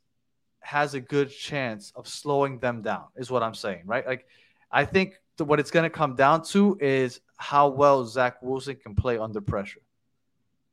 has 0.60 0.94
a 0.94 1.00
good 1.00 1.30
chance 1.32 1.94
of 1.96 2.08
slowing 2.08 2.60
them 2.60 2.82
down, 2.82 3.06
is 3.16 3.32
what 3.32 3.42
I'm 3.44 3.54
saying, 3.56 3.84
right? 3.86 4.06
Like 4.06 4.28
I 4.72 4.84
think 4.86 5.20
what 5.38 5.60
it's 5.60 5.72
gonna 5.72 5.90
come 5.90 6.16
down 6.16 6.44
to 6.46 6.78
is 6.82 7.22
how 7.38 7.70
well 7.70 8.04
Zach 8.06 8.42
Wilson 8.42 8.76
can 8.76 8.94
play 8.96 9.18
under 9.18 9.40
pressure. 9.40 9.80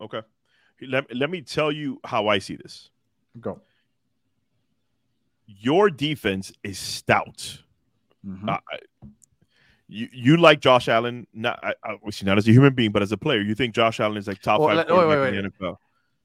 Okay. 0.00 0.22
Let, 0.82 1.14
let 1.14 1.30
me 1.30 1.40
tell 1.42 1.70
you 1.70 2.00
how 2.04 2.26
I 2.28 2.38
see 2.38 2.56
this. 2.56 2.90
Go. 3.40 3.60
Your 5.46 5.90
defense 5.90 6.52
is 6.62 6.78
stout. 6.78 7.62
Mhm. 8.26 8.48
Uh, 8.48 8.58
you 9.88 10.08
you 10.12 10.36
like 10.36 10.60
Josh 10.60 10.88
Allen, 10.88 11.26
not 11.34 11.58
I- 11.62 11.74
obviously 11.84 12.26
not 12.26 12.38
as 12.38 12.48
a 12.48 12.52
human 12.52 12.74
being, 12.74 12.92
but 12.92 13.02
as 13.02 13.12
a 13.12 13.16
player, 13.16 13.40
you 13.40 13.54
think 13.54 13.74
Josh 13.74 14.00
Allen 14.00 14.16
is 14.16 14.26
like 14.26 14.40
top 14.40 14.60
Well, 14.60 14.68
five 14.76 14.88
wait, 14.88 15.06
wait, 15.20 15.34
in 15.34 15.44
the 15.44 15.50
NFL. 15.50 15.76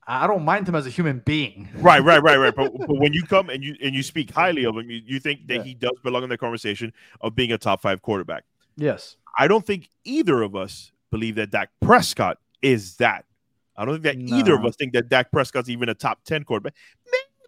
I 0.07 0.25
don't 0.25 0.43
mind 0.43 0.67
him 0.67 0.73
as 0.73 0.87
a 0.87 0.89
human 0.89 1.19
being. 1.19 1.69
Right, 1.75 2.03
right, 2.03 2.21
right, 2.23 2.37
right. 2.37 2.55
But, 2.55 2.71
but 2.87 2.97
when 2.97 3.13
you 3.13 3.23
come 3.23 3.49
and 3.49 3.63
you 3.63 3.75
and 3.83 3.93
you 3.93 4.01
speak 4.03 4.31
highly 4.31 4.65
of 4.65 4.75
him, 4.75 4.89
you, 4.89 5.01
you 5.05 5.19
think 5.19 5.47
that 5.47 5.57
Yeah. 5.57 5.63
he 5.63 5.73
does 5.75 5.97
belong 6.03 6.23
in 6.23 6.29
the 6.29 6.37
conversation 6.37 6.93
of 7.21 7.35
being 7.35 7.51
a 7.51 7.57
top 7.57 7.81
five 7.81 8.01
quarterback. 8.01 8.43
Yes. 8.75 9.17
I 9.37 9.47
don't 9.47 9.65
think 9.65 9.89
either 10.05 10.41
of 10.41 10.55
us 10.55 10.91
believe 11.11 11.35
that 11.35 11.51
Dak 11.51 11.69
Prescott 11.81 12.37
is 12.61 12.95
that. 12.97 13.25
I 13.77 13.85
don't 13.85 14.01
think 14.01 14.27
that 14.29 14.35
either 14.35 14.55
of 14.55 14.65
us 14.65 14.75
think 14.75 14.93
that 14.93 15.07
Dak 15.09 15.31
Prescott's 15.31 15.69
even 15.69 15.87
a 15.89 15.93
top 15.93 16.23
10 16.25 16.43
quarterback. 16.43 16.73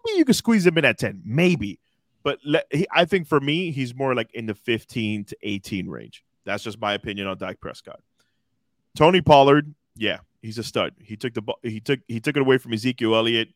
Maybe 0.06 0.18
you 0.18 0.24
could 0.24 0.36
squeeze 0.36 0.64
him 0.66 0.78
in 0.78 0.84
at 0.84 0.98
10, 0.98 1.20
maybe. 1.24 1.78
But 2.22 2.38
let, 2.44 2.66
he, 2.70 2.86
I 2.92 3.04
think 3.04 3.26
for 3.26 3.40
me, 3.40 3.70
he's 3.72 3.94
more 3.94 4.14
like 4.14 4.32
in 4.34 4.46
the 4.46 4.54
15 4.54 5.24
to 5.24 5.36
18 5.42 5.88
range. 5.88 6.24
That's 6.44 6.62
just 6.62 6.80
my 6.80 6.94
opinion 6.94 7.26
on 7.26 7.38
Dak 7.38 7.60
Prescott. 7.60 8.00
Tony 8.96 9.20
Pollard, 9.20 9.74
yeah, 9.96 10.18
he's 10.42 10.58
a 10.58 10.62
stud. 10.62 10.94
He 11.00 11.16
took 11.16 11.34
the 11.34 11.42
ball, 11.42 11.58
he 11.62 11.80
took 11.80 12.00
he 12.08 12.20
took 12.20 12.36
it 12.36 12.40
away 12.42 12.58
from 12.58 12.72
Ezekiel 12.72 13.14
Elliott. 13.14 13.48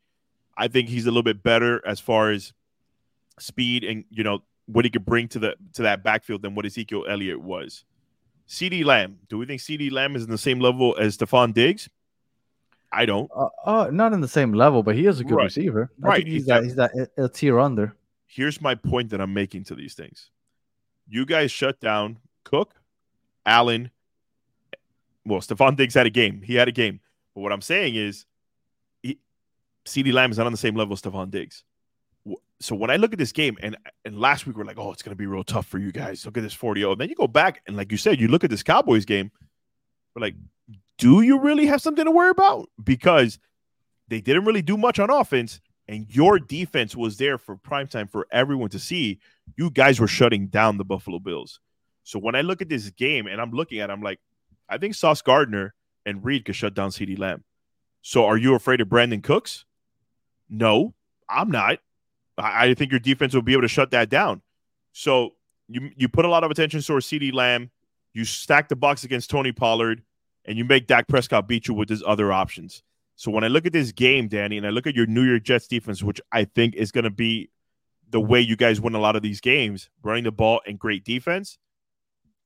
I 0.56 0.68
think 0.68 0.88
he's 0.88 1.04
a 1.04 1.11
little 1.11 1.23
bit 1.23 1.42
better 1.42 1.87
as 1.87 2.00
far 2.00 2.30
as 2.30 2.52
speed 3.38 3.85
and 3.85 4.04
you 4.11 4.25
know 4.25 4.42
what 4.64 4.85
he 4.87 4.90
could 4.90 5.04
bring 5.04 5.28
to 5.28 5.38
the 5.38 5.56
to 5.75 5.82
that 5.82 6.02
backfield 6.02 6.42
than 6.42 6.54
what 6.54 6.64
Ezekiel 6.64 7.04
Elliott 7.08 7.40
was. 7.40 7.85
CeeDee 8.49 8.85
Lamb, 8.85 9.18
do 9.28 9.38
we 9.38 9.44
think 9.46 9.61
CeeDee 9.61 9.90
Lamb 9.92 10.16
is 10.16 10.23
in 10.23 10.30
the 10.30 10.38
same 10.38 10.61
level 10.61 10.96
as 10.99 11.18
Stefon 11.18 11.52
Diggs? 11.52 11.88
I 12.92 13.04
don't. 13.04 13.30
Uh, 13.37 13.49
uh, 13.64 13.90
not 13.92 14.12
in 14.12 14.20
the 14.20 14.28
same 14.28 14.52
level, 14.52 14.82
but 14.82 14.94
he 14.94 15.06
is 15.06 15.20
a 15.20 15.25
good 15.25 15.35
Right. 15.35 15.44
receiver. 15.44 15.90
I 16.02 16.06
Right, 16.06 16.25
he's 16.26 16.35
he's 16.35 16.46
that 16.46 16.62
he's 16.64 16.76
that 16.76 16.92
a, 17.18 17.25
a 17.25 17.28
tier 17.28 17.58
under. 17.58 17.94
Here's 18.26 18.61
my 18.61 18.75
point 18.75 19.11
that 19.11 19.21
I'm 19.21 19.33
making 19.33 19.64
to 19.64 19.75
these 19.75 19.95
things. 19.95 20.30
You 21.09 21.25
guys 21.25 21.50
shut 21.50 21.80
down 21.80 22.18
Cook, 22.45 22.75
Allen. 23.45 23.90
Well, 25.25 25.40
Stefon 25.40 25.76
Diggs 25.76 25.95
had 25.95 26.06
a 26.06 26.11
game. 26.11 26.42
He 26.42 26.54
had 26.54 26.68
a 26.68 26.73
game. 26.73 27.00
But 27.35 27.40
what 27.42 27.52
I'm 27.52 27.62
saying 27.62 27.95
is, 27.95 28.26
CeeDee 29.87 30.12
Lamb 30.12 30.30
is 30.30 30.38
not 30.38 30.47
on 30.47 30.52
the 30.52 30.59
same 30.59 30.75
level 30.75 30.95
as 30.95 31.02
Stefon 31.02 31.30
Diggs. 31.30 31.64
So 32.59 32.75
when 32.75 32.90
I 32.90 32.97
look 32.97 33.12
at 33.12 33.18
this 33.18 33.33
game, 33.33 33.56
and 33.62 33.76
and 34.04 34.18
last 34.18 34.47
week 34.47 34.56
we're 34.56 34.64
like, 34.64 34.78
oh, 34.78 34.90
it's 34.90 35.02
going 35.02 35.12
to 35.12 35.16
be 35.16 35.26
real 35.26 35.45
tough 35.45 35.66
for 35.66 35.78
you 35.78 35.92
guys. 35.92 36.25
Look 36.25 36.37
at 36.37 36.42
this 36.42 36.54
40 36.54 36.80
0. 36.80 36.95
Then 36.97 37.09
you 37.09 37.14
go 37.14 37.28
back, 37.28 37.62
and 37.66 37.76
like 37.76 37.92
you 37.92 37.99
said, 37.99 38.21
you 38.21 38.28
look 38.28 38.45
at 38.45 38.50
this 38.50 38.62
Cowboys 38.62 39.04
game, 39.04 39.30
we're 40.14 40.23
like, 40.23 40.35
do 40.99 41.21
you 41.21 41.38
really 41.38 41.66
have 41.66 41.83
something 41.83 42.04
to 42.04 42.11
worry 42.11 42.30
about? 42.30 42.68
Because 42.83 43.38
they 44.09 44.21
didn't 44.21 44.45
really 44.45 44.62
do 44.62 44.76
much 44.76 44.99
on 44.99 45.11
offense, 45.11 45.61
and 45.88 46.07
your 46.09 46.38
defense 46.38 46.97
was 46.97 47.16
there 47.16 47.38
for 47.38 47.57
prime 47.57 47.87
time 47.87 48.09
for 48.09 48.26
everyone 48.33 48.71
to 48.71 48.78
see. 48.78 49.21
You 49.57 49.71
guys 49.71 50.00
were 50.00 50.09
shutting 50.09 50.49
down 50.49 50.78
the 50.78 50.85
Buffalo 50.85 51.19
Bills. 51.19 51.61
So 52.02 52.19
when 52.19 52.35
I 52.35 52.40
look 52.40 52.62
at 52.62 52.69
this 52.69 52.90
game 52.90 53.26
and 53.26 53.40
I'm 53.40 53.52
looking 53.52 53.81
at 53.81 53.90
it, 53.90 53.93
I'm 53.93 54.02
like, 54.02 54.21
I 54.69 54.78
think 54.78 54.95
Sauce 54.95 55.23
Gardner 55.23 55.75
and 56.05 56.25
Reed 56.25 56.45
could 56.45 56.57
shut 56.57 56.75
down 56.75 56.90
CeeDee 56.90 57.19
Lamb. 57.19 57.45
So 58.02 58.25
are 58.26 58.37
you 58.37 58.55
afraid 58.55 58.81
of 58.81 58.88
Brandin 58.88 59.23
Cooks? 59.23 59.64
No, 60.49 60.95
I'm 61.28 61.50
not. 61.50 61.78
I, 62.38 62.69
I 62.69 62.75
think 62.75 62.90
your 62.90 63.00
defense 63.00 63.35
will 63.35 63.43
be 63.43 63.52
able 63.52 63.62
to 63.62 63.69
shut 63.69 63.90
that 63.90 64.09
down. 64.09 64.43
So 64.93 65.35
you 65.69 65.90
you 65.97 66.09
put 66.09 66.25
a 66.25 66.28
lot 66.28 66.45
of 66.45 66.50
attention 66.50 66.81
towards 66.81 67.07
CeeDee 67.07 67.33
Lamb, 67.35 67.71
you 68.12 68.25
stack 68.25 68.69
the 68.69 68.76
box 68.76 69.05
against 69.05 69.31
Tony 69.31 69.52
Pollard, 69.52 70.02
and 70.45 70.57
you 70.57 70.64
make 70.64 70.87
Dak 70.87 71.09
Prescott 71.09 71.49
beat 71.49 71.69
you 71.69 71.75
with 71.75 71.88
his 71.88 72.02
other 72.07 72.33
options. 72.33 72.83
So 73.16 73.30
when 73.30 73.44
I 73.44 73.49
look 73.49 73.66
at 73.66 73.73
this 73.73 73.92
game, 73.92 74.28
Danny, 74.28 74.58
and 74.58 74.66
I 74.66 74.70
look 74.70 74.87
at 74.87 74.94
your 74.94 75.06
New 75.06 75.23
York 75.23 75.42
Jets 75.42 75.66
defense, 75.66 76.02
which 76.02 76.20
I 76.32 76.44
think 76.44 76.75
is 76.75 76.92
going 76.92 77.04
to 77.04 77.11
be 77.11 77.50
the 78.11 78.20
way 78.20 78.40
you 78.40 78.56
guys 78.56 78.80
win 78.80 78.94
a 78.94 79.00
lot 79.00 79.16
of 79.16 79.23
these 79.23 79.40
games, 79.40 79.88
running 80.02 80.25
the 80.25 80.32
ball 80.32 80.61
and 80.66 80.78
great 80.78 81.04
defense. 81.04 81.58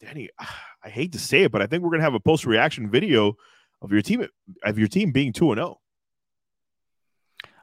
Danny, 0.01 0.31
I 0.83 0.89
hate 0.89 1.13
to 1.13 1.19
say 1.19 1.43
it, 1.43 1.53
but 1.53 1.61
I 1.61 1.67
think 1.67 1.83
we're 1.83 1.91
going 1.91 2.01
to 2.01 2.05
have 2.05 2.15
a 2.15 2.21
post 2.21 2.47
reaction 2.47 2.91
video 2.91 3.35
of 3.83 3.93
your 3.93 4.01
team 4.01 4.27
of 4.65 4.79
your 4.79 4.89
team 4.89 5.13
being 5.13 5.33
two 5.33 5.51
and 5.53 5.61
oh. 5.61 5.65
zero. 5.65 5.81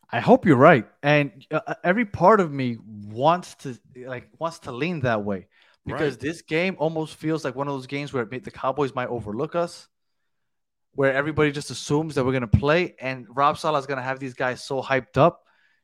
I 0.10 0.20
hope 0.20 0.46
you're 0.46 0.56
right, 0.56 0.86
and 1.04 1.46
uh, 1.52 1.74
every 1.84 2.06
part 2.06 2.40
of 2.40 2.52
me 2.52 2.78
wants 2.86 3.56
to 3.56 3.78
like 4.06 4.30
wants 4.40 4.60
to 4.60 4.72
lean 4.72 5.02
that 5.02 5.24
way 5.24 5.48
because 5.86 6.14
Right. 6.14 6.20
this 6.20 6.42
game 6.42 6.76
almost 6.80 7.16
feels 7.16 7.44
like 7.44 7.56
one 7.56 7.68
of 7.68 7.74
those 7.74 7.88
games 7.88 8.14
where 8.14 8.26
the 8.26 8.52
Cowboys 8.52 8.94
might 8.94 9.10
overlook 9.10 9.56
us, 9.56 9.88
where 10.98 11.14
everybody 11.14 11.52
just 11.52 11.70
assumes 11.70 12.16
that 12.16 12.26
we're 12.26 12.34
gonna 12.34 12.48
play, 12.48 12.96
and 13.00 13.28
Rob 13.30 13.60
Saleh 13.60 13.78
is 13.78 13.86
gonna 13.86 14.02
have 14.02 14.20
these 14.20 14.34
guys 14.34 14.64
so 14.64 14.82
hyped 14.82 15.16
up 15.16 15.44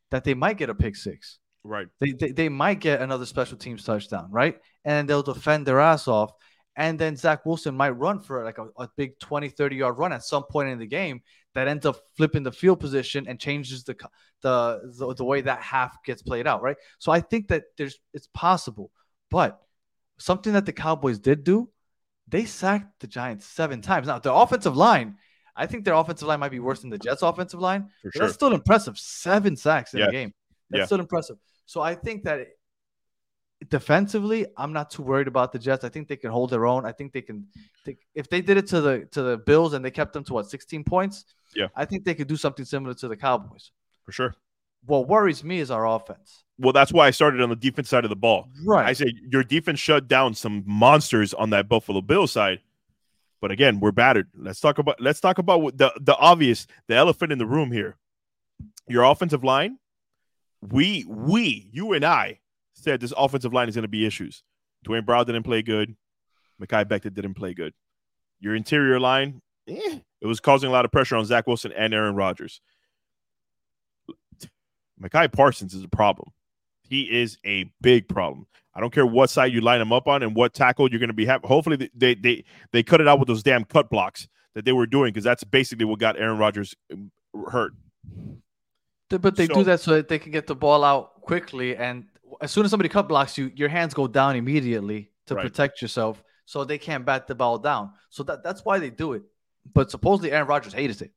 that 0.10 0.24
they 0.24 0.34
might 0.34 0.58
get 0.58 0.72
a 0.72 0.76
pick 0.76 0.96
six. 0.96 1.38
Right. 1.64 1.86
They, 2.00 2.14
they, 2.14 2.32
they 2.32 2.50
might 2.50 2.80
get 2.80 3.00
another 3.00 3.28
special 3.28 3.56
teams 3.56 3.84
touchdown, 3.84 4.30
right? 4.32 4.58
And 4.84 5.08
they'll 5.08 5.22
defend 5.22 5.68
their 5.68 5.80
ass 5.80 6.08
off. 6.08 6.32
And 6.76 6.98
then 6.98 7.16
Zach 7.16 7.46
Wilson 7.46 7.78
might 7.78 7.92
run 7.92 8.22
for 8.22 8.44
like 8.44 8.58
a, 8.58 8.66
a 8.78 8.90
big 8.98 9.20
20, 9.20 9.50
30 9.50 9.76
yard 9.76 10.00
run 10.00 10.14
at 10.14 10.24
some 10.24 10.46
point 10.50 10.70
in 10.70 10.80
the 10.80 10.88
game 10.88 11.22
that 11.54 11.68
ends 11.68 11.86
up 11.86 11.98
flipping 12.18 12.42
the 12.42 12.52
field 12.52 12.80
position 12.80 13.28
and 13.28 13.40
changes 13.40 13.84
the, 13.84 13.96
the, 14.42 14.82
the, 14.98 15.14
the 15.14 15.24
way 15.24 15.42
that 15.42 15.62
half 15.62 15.96
gets 16.04 16.24
played 16.24 16.48
out, 16.48 16.64
right? 16.64 16.78
So 16.98 17.12
I 17.12 17.20
think 17.20 17.50
that 17.50 17.66
there's 17.78 18.00
it's 18.16 18.28
possible. 18.34 18.90
But 19.30 19.62
something 20.18 20.54
that 20.54 20.66
the 20.66 20.74
Cowboys 20.74 21.20
did 21.20 21.44
do, 21.44 21.70
they 22.28 22.46
sacked 22.46 23.00
the 23.00 23.08
Giants 23.08 23.46
seven 23.46 23.82
times. 23.82 24.08
Now, 24.08 24.20
the 24.20 24.34
offensive 24.34 24.76
line, 24.78 25.18
I 25.56 25.66
think 25.68 25.86
their 25.86 25.94
offensive 25.94 26.28
line 26.28 26.40
might 26.40 26.50
be 26.52 26.60
worse 26.60 26.82
than 26.82 26.90
the 26.90 26.98
Jets' 26.98 27.22
offensive 27.22 27.60
line. 27.60 27.90
Sure. 28.02 28.12
That's 28.16 28.34
still 28.34 28.54
impressive. 28.54 28.98
Seven 28.98 29.56
sacks 29.56 29.94
in 29.94 30.00
Yeah. 30.00 30.06
the 30.08 30.12
game. 30.12 30.34
That's 30.70 30.80
Yeah. 30.82 30.86
still 30.86 31.00
impressive. 31.00 31.38
So 31.66 31.82
I 31.82 31.96
think 31.96 32.24
that 32.24 32.48
defensively, 33.70 34.46
I'm 34.58 34.74
not 34.74 34.90
too 34.90 35.04
worried 35.04 35.28
about 35.28 35.52
the 35.52 35.60
Jets. 35.60 35.84
I 35.84 35.90
think 35.90 36.08
they 36.08 36.18
can 36.18 36.32
hold 36.32 36.50
their 36.50 36.66
own. 36.66 36.86
I 36.86 36.92
think 36.92 37.14
they 37.14 37.22
can. 37.22 37.48
They, 37.86 37.98
if 38.14 38.30
they 38.30 38.42
did 38.42 38.58
it 38.58 38.68
to 38.68 38.82
the 38.82 39.06
to 39.12 39.22
the 39.22 39.38
Bills 39.38 39.74
and 39.74 39.84
they 39.84 39.92
kept 39.92 40.14
them 40.14 40.24
to 40.26 40.34
what 40.34 40.50
16 40.50 40.84
points, 40.84 41.26
Yeah. 41.56 41.68
I 41.76 41.86
think 41.86 42.04
they 42.04 42.16
could 42.16 42.28
do 42.28 42.36
something 42.38 42.66
similar 42.66 42.94
to 42.96 43.08
the 43.08 43.16
Cowboys. 43.18 43.72
For 44.04 44.12
sure. 44.12 44.36
What 44.86 45.08
worries 45.08 45.44
me 45.44 45.60
is 45.60 45.72
our 45.72 45.88
offense. 45.88 46.44
Well, 46.64 46.74
that's 46.74 46.94
why 46.94 47.08
I 47.08 47.12
started 47.12 47.42
on 47.42 47.50
the 47.50 47.58
defense 47.58 47.90
side 47.90 48.06
of 48.06 48.10
the 48.10 48.16
ball. 48.16 48.48
Right. 48.66 48.88
I 48.88 48.94
say 48.94 49.14
your 49.30 49.44
defense 49.44 49.80
shut 49.80 50.08
down 50.08 50.34
some 50.34 50.64
monsters 50.66 51.34
on 51.34 51.50
that 51.50 51.68
Buffalo 51.68 52.02
Bill 52.02 52.26
side. 52.26 52.62
But 53.42 53.52
again, 53.52 53.82
we're 53.82 53.92
battered. 53.92 54.30
Let's 54.34 54.62
talk 54.62 54.78
about 54.78 55.02
let's 55.02 55.20
talk 55.20 55.38
about 55.38 55.78
the 55.78 55.92
the 56.00 56.16
obvious, 56.16 56.66
the 56.88 56.96
elephant 56.96 57.34
in 57.34 57.38
the 57.38 57.46
room 57.46 57.72
here. 57.72 57.98
Your 58.88 59.04
offensive 59.04 59.44
line, 59.44 59.78
we 60.62 61.04
we 61.06 61.70
you 61.74 61.92
and 61.92 62.06
I 62.06 62.40
said 62.72 63.02
this 63.02 63.14
offensive 63.18 63.54
line 63.54 63.68
is 63.68 63.76
going 63.76 63.84
to 63.84 63.90
be 63.90 64.06
issues. 64.06 64.44
Duane 64.86 65.04
Brown 65.04 65.26
didn't 65.26 65.44
play 65.44 65.62
good. 65.62 65.96
Mekhi 66.62 66.86
Becton 66.86 67.14
didn't 67.14 67.34
play 67.34 67.54
good. 67.54 67.74
Your 68.40 68.56
interior 68.56 69.02
line, 69.02 69.42
eh, 69.68 70.00
it 70.22 70.28
was 70.28 70.40
causing 70.40 70.70
a 70.70 70.72
lot 70.72 70.86
of 70.86 70.92
pressure 70.94 71.18
on 71.18 71.26
Zach 71.26 71.46
Wilson 71.46 71.74
and 71.74 71.94
Aaron 71.94 72.16
Rodgers. 72.16 72.62
Micah 74.98 75.28
Parsons 75.28 75.74
is 75.74 75.84
a 75.84 75.90
problem. 75.90 76.32
He 76.94 77.02
is 77.12 77.40
a 77.44 77.72
big 77.82 78.08
problem. 78.08 78.46
I 78.76 78.80
don't 78.80 78.94
care 78.94 79.06
what 79.06 79.32
side 79.32 79.52
you 79.52 79.62
line 79.62 79.82
him 79.82 79.92
up 79.92 80.08
on 80.08 80.22
and 80.22 80.36
what 80.36 80.54
tackle 80.54 80.88
you're 80.92 81.00
going 81.00 81.10
to 81.10 81.14
be 81.16 81.26
having. 81.26 81.48
Hopefully, 81.48 81.90
they, 81.96 82.14
they 82.14 82.44
they 82.72 82.84
cut 82.84 83.02
it 83.02 83.08
out 83.08 83.18
with 83.18 83.28
those 83.28 83.42
damn 83.42 83.64
cut 83.64 83.90
blocks 83.90 84.28
that 84.54 84.64
they 84.64 84.74
were 84.74 84.86
doing 84.86 85.12
because 85.12 85.24
that's 85.24 85.44
basically 85.44 85.86
what 85.86 85.98
got 85.98 86.20
Aaron 86.20 86.38
Rodgers 86.38 86.76
um, 86.92 87.12
hurt. 87.52 87.74
But 89.10 89.36
they 89.36 89.48
So- 89.48 89.56
do 89.56 89.64
that 89.64 89.80
so 89.80 89.96
that 89.96 90.08
they 90.08 90.20
can 90.20 90.32
get 90.32 90.46
the 90.46 90.56
ball 90.56 90.84
out 90.84 91.22
quickly. 91.22 91.76
And 91.76 92.06
as 92.42 92.52
soon 92.52 92.64
as 92.66 92.70
somebody 92.70 92.90
cut 92.90 93.08
blocks 93.08 93.40
you, 93.40 93.52
your 93.56 93.70
hands 93.70 93.96
go 93.96 94.06
down 94.08 94.36
immediately 94.36 95.10
to 95.28 95.36
Right. 95.36 95.44
protect 95.44 95.82
yourself 95.82 96.24
so 96.46 96.64
they 96.64 96.78
can't 96.78 97.06
bat 97.06 97.26
the 97.26 97.34
ball 97.34 97.58
down. 97.58 97.94
So 98.12 98.22
that, 98.24 98.44
that's 98.44 98.64
why 98.66 98.78
they 98.78 98.92
do 98.92 99.14
it. 99.14 99.24
But 99.74 99.90
supposedly 99.90 100.32
Aaron 100.32 100.48
Rodgers 100.48 100.74
hated 100.74 101.02
it. 101.02 101.12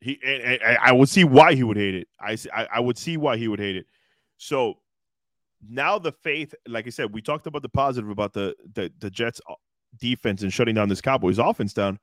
He 0.00 0.18
and 0.24 0.78
I 0.80 0.92
would 0.92 1.10
see 1.10 1.24
why 1.24 1.54
he 1.54 1.62
would 1.62 1.76
hate 1.76 1.94
it. 1.94 2.08
I, 2.18 2.38
I 2.72 2.80
would 2.80 2.96
see 2.96 3.18
why 3.18 3.36
he 3.36 3.48
would 3.48 3.60
hate 3.60 3.76
it. 3.76 3.86
So 4.40 4.78
now 5.68 5.98
the 5.98 6.12
faith, 6.12 6.54
like 6.66 6.86
I 6.86 6.90
said, 6.90 7.12
we 7.12 7.20
talked 7.20 7.46
about 7.46 7.60
the 7.60 7.68
positive 7.68 8.08
about 8.08 8.32
the 8.32 8.56
the, 8.74 8.90
the 8.98 9.10
Jets 9.10 9.38
defense 9.98 10.42
and 10.42 10.50
shutting 10.50 10.74
down 10.74 10.88
this 10.88 11.02
Cowboys 11.02 11.38
offense 11.38 11.74
down. 11.74 11.98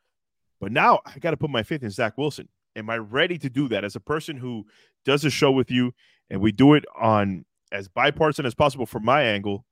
But 0.61 0.71
now 0.71 1.01
I 1.03 1.17
got 1.17 1.31
to 1.31 1.37
put 1.37 1.49
my 1.49 1.63
faith 1.63 1.81
in 1.81 1.89
Zach 1.89 2.15
Wilson. 2.15 2.47
Am 2.75 2.91
I 2.91 2.97
ready 2.99 3.39
to 3.39 3.49
do 3.49 3.67
that 3.69 3.83
as 3.83 3.95
a 3.95 3.99
person 3.99 4.37
who 4.37 4.67
does 5.03 5.25
a 5.25 5.31
show 5.31 5.51
with 5.51 5.71
you 5.71 5.93
and 6.29 6.39
we 6.39 6.51
do 6.51 6.75
it 6.75 6.85
on 6.95 7.43
as 7.71 7.87
bipartisan 7.87 8.45
as 8.45 8.53
possible 8.53 8.85
from 8.85 9.03
my 9.03 9.23
angle? 9.23 9.65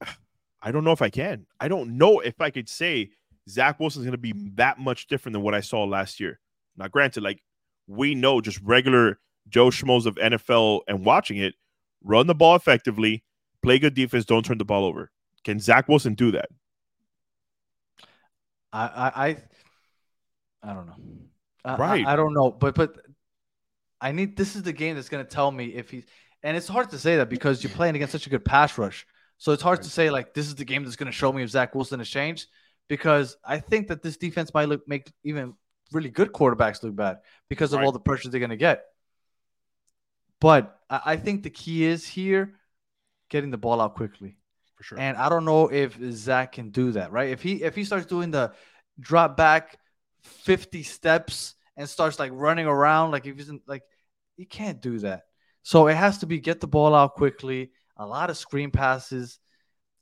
I 0.62 0.72
don't 0.72 0.84
know 0.84 0.92
if 0.92 1.02
I 1.02 1.10
can. 1.10 1.46
I 1.60 1.68
don't 1.68 1.98
know 1.98 2.20
if 2.20 2.40
I 2.40 2.48
could 2.48 2.70
say 2.70 3.10
Zach 3.50 3.78
Wilson's 3.78 4.06
going 4.06 4.12
to 4.12 4.18
be 4.18 4.32
that 4.54 4.78
much 4.78 5.08
different 5.08 5.34
than 5.34 5.42
what 5.42 5.54
I 5.54 5.60
saw 5.60 5.84
last 5.84 6.20
year. 6.20 6.40
Now, 6.78 6.88
granted, 6.88 7.22
like 7.22 7.42
we 7.86 8.14
know, 8.14 8.40
just 8.40 8.60
regular 8.62 9.18
Joe 9.50 9.68
Schmoes 9.68 10.06
of 10.06 10.14
NFL 10.16 10.80
and 10.88 11.04
watching 11.04 11.36
it, 11.36 11.54
run 12.02 12.26
the 12.26 12.34
ball 12.34 12.56
effectively, 12.56 13.24
play 13.62 13.78
good 13.78 13.94
defense, 13.94 14.24
don't 14.24 14.44
turn 14.44 14.58
the 14.58 14.64
ball 14.64 14.84
over. 14.84 15.10
Can 15.44 15.58
Zach 15.60 15.88
Wilson 15.88 16.14
do 16.14 16.30
that? 16.32 16.48
I 18.72 18.86
I 18.86 19.26
I, 19.26 19.36
I 20.62 20.74
don't 20.74 20.86
know. 20.86 20.94
I- 21.64 21.72
I- 21.74 21.76
Right. 21.76 22.06
I, 22.06 22.16
don't 22.16 22.32
know, 22.32 22.50
but 22.50 22.74
but 22.74 22.96
I 24.00 24.12
need 24.12 24.36
this 24.36 24.56
is 24.56 24.62
the 24.62 24.72
game 24.72 24.94
that's 24.96 25.08
gonna 25.08 25.24
tell 25.24 25.50
me 25.50 25.66
if 25.74 25.90
he's 25.90 26.04
and 26.42 26.56
it's 26.56 26.68
hard 26.68 26.90
to 26.90 26.98
say 26.98 27.16
that 27.18 27.28
because 27.28 27.62
you're 27.62 27.72
playing 27.72 27.96
against 27.96 28.12
such 28.12 28.26
a 28.26 28.30
good 28.30 28.44
pass 28.44 28.78
rush. 28.78 29.06
So 29.38 29.52
it's 29.52 29.62
hard 29.62 29.82
to 29.82 29.90
say 29.90 30.10
like 30.10 30.32
this 30.34 30.46
is 30.46 30.54
the 30.54 30.64
game 30.64 30.84
that's 30.84 30.96
gonna 30.96 31.12
show 31.12 31.32
me 31.32 31.42
if 31.42 31.50
Zach 31.50 31.74
Wilson 31.74 32.00
has 32.00 32.08
changed 32.08 32.46
because 32.88 33.36
I 33.44 33.58
think 33.60 33.88
that 33.88 34.02
this 34.02 34.16
defense 34.16 34.54
might 34.54 34.68
look 34.68 34.86
make 34.88 35.10
even 35.24 35.54
really 35.92 36.08
good 36.08 36.32
quarterbacks 36.32 36.82
look 36.82 36.94
bad 36.96 37.18
because 37.48 37.72
of 37.72 37.78
Right. 37.80 37.86
all 37.86 37.92
the 37.92 38.00
pressure 38.00 38.28
they're 38.30 38.40
gonna 38.40 38.56
get. 38.56 38.84
But 40.40 40.78
I, 40.88 41.00
I 41.04 41.16
think 41.16 41.42
the 41.42 41.50
key 41.50 41.84
is 41.84 42.06
here 42.06 42.54
getting 43.28 43.50
the 43.50 43.58
ball 43.58 43.80
out 43.80 43.94
quickly. 43.94 44.36
For 44.74 44.82
sure. 44.82 44.98
And 44.98 45.16
I 45.16 45.28
don't 45.28 45.44
know 45.44 45.68
if 45.70 45.98
Zach 46.12 46.52
can 46.52 46.70
do 46.70 46.92
that, 46.92 47.12
right? 47.12 47.30
If 47.30 47.42
he 47.42 47.62
if 47.62 47.74
he 47.74 47.84
starts 47.84 48.06
doing 48.06 48.30
the 48.30 48.52
drop 48.98 49.36
back 49.36 49.78
50 50.22 50.82
steps 50.82 51.54
and 51.76 51.88
starts 51.88 52.18
like 52.18 52.32
running 52.34 52.66
around 52.66 53.10
like 53.10 53.26
if 53.26 53.36
he's 53.36 53.48
in, 53.48 53.60
like 53.66 53.82
he 54.36 54.44
can't 54.44 54.80
do 54.80 54.98
that. 55.00 55.24
So 55.62 55.86
it 55.88 55.94
has 55.94 56.18
to 56.18 56.26
be 56.26 56.40
get 56.40 56.60
the 56.60 56.66
ball 56.66 56.94
out 56.94 57.14
quickly, 57.14 57.72
a 57.96 58.06
lot 58.06 58.30
of 58.30 58.38
screen 58.38 58.70
passes, 58.70 59.38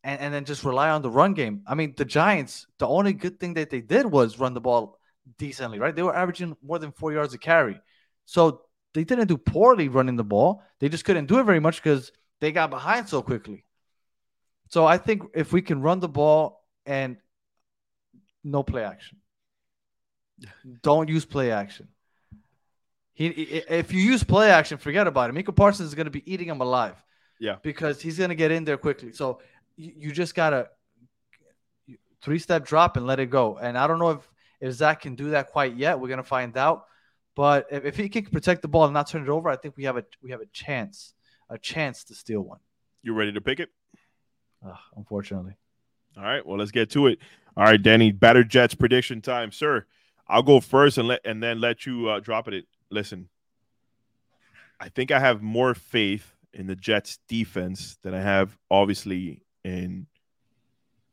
and, 0.05 0.20
and 0.20 0.33
then 0.33 0.44
just 0.44 0.64
rely 0.64 0.90
on 0.90 1.03
the 1.03 1.11
run 1.11 1.35
game. 1.35 1.62
I 1.66 1.74
mean, 1.74 1.94
the 1.96 2.05
Giants, 2.05 2.66
the 2.79 2.87
only 2.87 3.12
good 3.12 3.40
thing 3.40 3.55
that 3.55 3.70
they 3.70 3.81
did 3.81 4.07
was 4.07 4.38
run 4.38 4.55
the 4.55 4.61
ball 4.61 4.98
decently, 5.38 5.79
right? 5.79 5.94
They 5.94 6.03
were 6.03 6.14
averaging 6.14 6.57
more 6.62 6.79
than 6.79 6.92
four 6.92 7.12
yards 7.12 7.35
a 7.35 7.38
carry. 7.38 7.81
So 8.24 8.62
they 8.94 9.05
didn't 9.05 9.29
do 9.29 9.37
poorly 9.37 9.88
running 9.88 10.16
the 10.16 10.24
ball. 10.24 10.62
They 10.81 10.88
just 10.88 11.05
couldn't 11.05 11.27
do 11.27 11.38
it 11.38 11.44
very 11.44 11.61
much 11.61 11.83
because 11.83 12.12
they 12.40 12.53
got 12.53 12.70
behind 12.70 13.09
so 13.09 13.22
quickly. 13.22 13.64
So 14.68 14.87
I 14.87 14.98
think 14.98 15.22
if 15.35 15.53
we 15.53 15.62
can 15.62 15.81
run 15.81 16.01
the 16.01 16.09
ball 16.09 16.64
and 16.87 17.16
no 18.44 18.62
play 18.62 18.85
action, 18.85 19.18
don't 20.83 21.09
use 21.09 21.24
play 21.24 21.51
action. 21.51 21.88
He, 23.14 23.27
if 23.27 23.92
you 23.92 24.01
use 24.01 24.22
play 24.22 24.51
action, 24.51 24.79
forget 24.79 25.09
about 25.09 25.29
it. 25.31 25.33
Micah 25.33 25.53
Parsons 25.53 25.88
is 25.88 25.94
going 25.96 26.05
to 26.05 26.11
be 26.11 26.22
eating 26.33 26.48
him 26.48 26.61
alive. 26.61 26.94
Yeah. 27.40 27.57
because 27.62 28.01
he's 28.01 28.18
going 28.18 28.31
to 28.31 28.37
get 28.37 28.51
in 28.51 28.64
there 28.64 28.77
quickly. 28.77 29.12
So 29.12 29.40
you, 29.77 29.92
you 29.96 30.12
just 30.12 30.35
gotta 30.35 30.68
three 32.20 32.38
step 32.38 32.66
drop 32.66 32.96
and 32.96 33.07
let 33.07 33.20
it 33.20 33.31
go. 33.31 33.57
And 33.57 33.79
I 33.79 33.87
don't 33.87 33.98
know 33.98 34.11
if 34.11 34.29
if 34.61 34.74
Zach 34.74 35.03
can 35.03 35.14
do 35.14 35.31
that 35.31 35.53
quite 35.53 35.77
yet. 35.77 36.01
We're 36.01 36.09
gonna 36.09 36.22
find 36.22 36.57
out. 36.57 36.87
But 37.38 37.68
if, 37.70 37.85
if 37.85 37.96
he 37.96 38.09
can 38.09 38.24
protect 38.24 38.62
the 38.62 38.68
ball 38.68 38.87
and 38.87 38.92
not 38.92 39.07
turn 39.07 39.22
it 39.22 39.29
over, 39.29 39.48
I 39.48 39.55
think 39.55 39.77
we 39.77 39.85
have 39.85 39.96
a 39.96 40.05
we 40.20 40.33
have 40.33 40.40
a 40.40 40.46
chance, 40.46 41.14
a 41.48 41.57
chance 41.57 42.03
to 42.07 42.14
steal 42.16 42.40
one. 42.40 42.59
you 43.01 43.14
ready 43.14 43.31
to 43.31 43.40
pick 43.40 43.61
it? 43.61 43.68
Ugh, 44.66 44.74
unfortunately. 44.96 45.55
All 46.16 46.24
right. 46.24 46.44
Well, 46.44 46.59
let's 46.59 46.72
get 46.72 46.90
to 46.90 47.07
it. 47.07 47.20
All 47.57 47.62
right, 47.62 47.81
Danny, 47.81 48.11
batter 48.11 48.42
Jets 48.42 48.74
prediction 48.74 49.20
time, 49.20 49.53
sir. 49.53 49.87
I'll 50.27 50.42
go 50.42 50.59
first 50.59 50.98
and 50.98 51.07
let 51.07 51.20
and 51.24 51.40
then 51.40 51.61
let 51.61 51.87
you 51.87 52.09
uh, 52.09 52.18
drop 52.18 52.48
it. 52.48 52.64
Listen, 52.90 53.29
I 54.81 54.88
think 54.88 55.12
I 55.12 55.20
have 55.20 55.40
more 55.40 55.74
faith 55.74 56.35
in 56.53 56.66
the 56.66 56.74
Jets 56.74 57.20
defense 57.29 57.98
than 58.03 58.14
I 58.14 58.20
have 58.20 58.59
obviously 58.68 59.42
in 59.64 60.09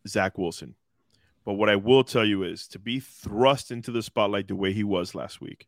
Zach 0.08 0.40
Wilson. 0.40 0.74
But 1.46 1.54
what 1.54 1.70
I 1.70 1.76
will 1.76 2.04
tell 2.04 2.26
you 2.26 2.42
is 2.42 2.68
to 2.70 2.80
be 2.80 3.00
thrust 3.00 3.70
into 3.70 3.92
the 3.92 4.02
spotlight 4.02 4.48
the 4.48 4.56
way 4.56 4.74
he 4.74 4.84
was 4.84 5.14
last 5.14 5.40
week, 5.40 5.68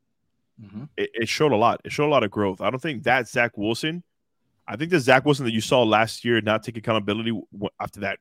Mm-hmm. 0.63 0.85
it, 0.97 1.09
it 1.13 1.29
showed 1.29 1.51
a 1.51 1.55
lot. 1.55 1.81
It 1.83 1.91
showed 1.91 2.07
a 2.07 2.09
lot 2.09 2.23
of 2.23 2.31
growth. 2.31 2.61
I 2.61 2.69
don't 2.69 2.81
think 2.81 3.03
that 3.03 3.27
Zach 3.27 3.57
Wilson 3.57 4.03
I 4.67 4.75
think 4.75 4.91
the 4.91 4.99
Zach 4.99 5.25
Wilson 5.25 5.45
that 5.45 5.53
you 5.53 5.61
saw 5.61 5.83
last 5.83 6.25
year 6.25 6.41
not 6.41 6.61
take 6.61 6.77
accountability 6.77 7.39
after 7.79 8.01
that 8.01 8.19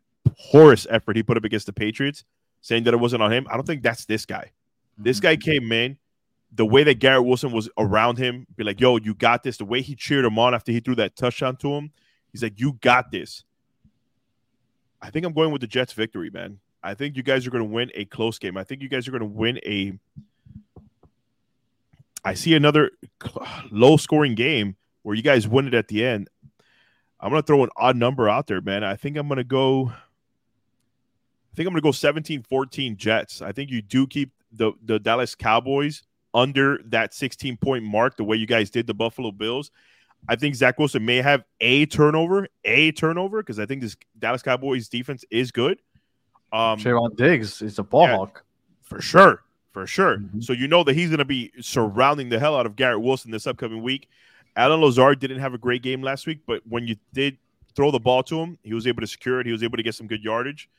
porous 0.51 0.87
effort 0.90 1.16
he 1.16 1.22
put 1.22 1.37
up 1.37 1.44
against 1.44 1.66
the 1.66 1.72
Patriots, 1.72 2.25
saying 2.61 2.85
that 2.85 2.94
it 2.94 2.99
wasn't 2.99 3.22
on 3.22 3.33
him. 3.33 3.46
I 3.51 3.55
don't 3.55 3.66
think 3.66 3.83
that's 3.83 4.05
this 4.05 4.25
guy. 4.25 4.53
This 4.96 5.20
guy 5.20 5.37
came 5.37 5.72
in, 5.72 5.99
the 6.53 6.64
way 6.64 6.85
that 6.85 7.01
Garrett 7.01 7.25
Wilson 7.25 7.53
was 7.53 7.68
around 7.77 8.16
him, 8.16 8.46
be 8.57 8.64
like, 8.64 8.81
yo, 8.81 8.96
you 8.96 9.14
got 9.14 9.42
this. 9.42 9.57
The 9.59 9.64
way 9.64 9.83
he 9.83 9.94
cheered 9.94 10.25
him 10.25 10.38
on 10.38 10.55
after 10.55 10.72
he 10.72 10.81
threw 10.81 10.94
that 10.94 11.16
touchdown 11.16 11.57
to 11.57 11.75
him, 11.75 11.90
he's 12.33 12.42
like, 12.42 12.59
you 12.59 12.75
got 12.75 13.11
this. 13.11 13.44
I 15.03 15.11
think 15.11 15.27
I'm 15.27 15.35
going 15.35 15.51
with 15.51 15.61
the 15.61 15.66
Jets 15.66 15.92
victory, 15.92 16.31
man. 16.31 16.61
I 16.83 16.94
think 16.94 17.16
you 17.16 17.22
guys 17.22 17.46
are 17.46 17.51
going 17.51 17.64
to 17.64 17.70
win 17.70 17.90
a 17.94 18.05
close 18.07 18.38
game. 18.38 18.57
I 18.57 18.64
think 18.64 18.81
you 18.81 18.88
guys 18.88 19.07
are 19.07 19.11
going 19.11 19.20
to 19.20 19.27
win 19.27 19.59
a. 19.66 19.99
I 22.26 22.34
see 22.34 22.54
another 22.54 22.90
low 23.70 23.96
scoring 23.96 24.34
game 24.34 24.74
where 25.02 25.14
you 25.14 25.22
guys 25.22 25.46
win 25.46 25.68
it 25.68 25.74
at 25.74 25.86
the 25.86 26.04
end. 26.04 26.28
I'm 27.20 27.30
going 27.30 27.40
to 27.40 27.46
throw 27.46 27.62
an 27.62 27.70
odd 27.76 27.94
number 27.94 28.28
out 28.28 28.48
there, 28.48 28.60
man. 28.60 28.82
I 28.82 28.96
think 28.96 29.16
I'm 29.16 29.28
going 29.28 29.38
to 29.38 29.44
go. 29.44 29.92
I 29.92 31.54
think 31.54 31.68
I'm 31.68 31.72
going 31.72 31.76
to 31.76 31.82
go 31.82 31.92
17 31.92 32.42
14 32.42 32.96
Jets. 32.96 33.42
I 33.42 33.52
think 33.52 33.70
you 33.70 33.80
do 33.80 34.08
keep 34.08 34.32
the, 34.50 34.72
the 34.84 34.98
Dallas 34.98 35.36
Cowboys 35.36 36.02
under 36.34 36.80
that 36.86 37.14
16 37.14 37.58
point 37.58 37.84
mark, 37.84 38.16
the 38.16 38.24
way 38.24 38.36
you 38.36 38.46
guys 38.46 38.70
did 38.70 38.88
the 38.88 38.94
Buffalo 38.94 39.30
Bills. 39.30 39.70
I 40.28 40.34
think 40.34 40.56
Zach 40.56 40.80
Wilson 40.80 41.04
may 41.04 41.18
have 41.18 41.44
a 41.60 41.86
turnover, 41.86 42.48
a 42.64 42.90
turnover, 42.90 43.40
because 43.40 43.60
I 43.60 43.66
think 43.66 43.82
this 43.82 43.96
Dallas 44.18 44.42
Cowboys 44.42 44.88
defense 44.88 45.24
is 45.30 45.52
good. 45.52 45.80
Um, 46.52 46.80
Trevon 46.80 47.16
Diggs 47.16 47.62
is 47.62 47.78
a 47.78 47.84
ball 47.84 48.08
yeah. 48.08 48.16
hawk. 48.16 48.44
for 48.82 49.00
sure, 49.00 49.44
for 49.76 49.86
sure. 49.86 50.16
Mhm. 50.16 50.42
So 50.42 50.54
you 50.54 50.68
know 50.68 50.82
that 50.84 50.94
he's 50.94 51.10
going 51.10 51.18
to 51.18 51.26
be 51.26 51.52
surrounding 51.60 52.30
the 52.30 52.38
hell 52.38 52.56
out 52.56 52.64
of 52.64 52.76
Garrett 52.76 53.02
Wilson 53.02 53.30
this 53.30 53.46
upcoming 53.46 53.82
week. 53.82 54.08
Allen 54.56 54.80
Lazard 54.80 55.18
didn't 55.18 55.40
have 55.40 55.52
a 55.52 55.58
great 55.58 55.82
game 55.82 56.00
last 56.00 56.26
week, 56.26 56.38
but 56.46 56.62
when 56.66 56.86
you 56.86 56.96
did 57.12 57.36
throw 57.74 57.90
the 57.90 58.00
ball 58.00 58.22
to 58.22 58.40
him, 58.40 58.56
he 58.62 58.72
was 58.72 58.86
able 58.86 59.02
to 59.02 59.06
secure 59.06 59.38
it. 59.38 59.44
He 59.44 59.52
was 59.52 59.62
able 59.62 59.76
to 59.76 59.82
get 59.82 59.94
some 59.94 60.06
good 60.06 60.24
yardage. 60.24 60.70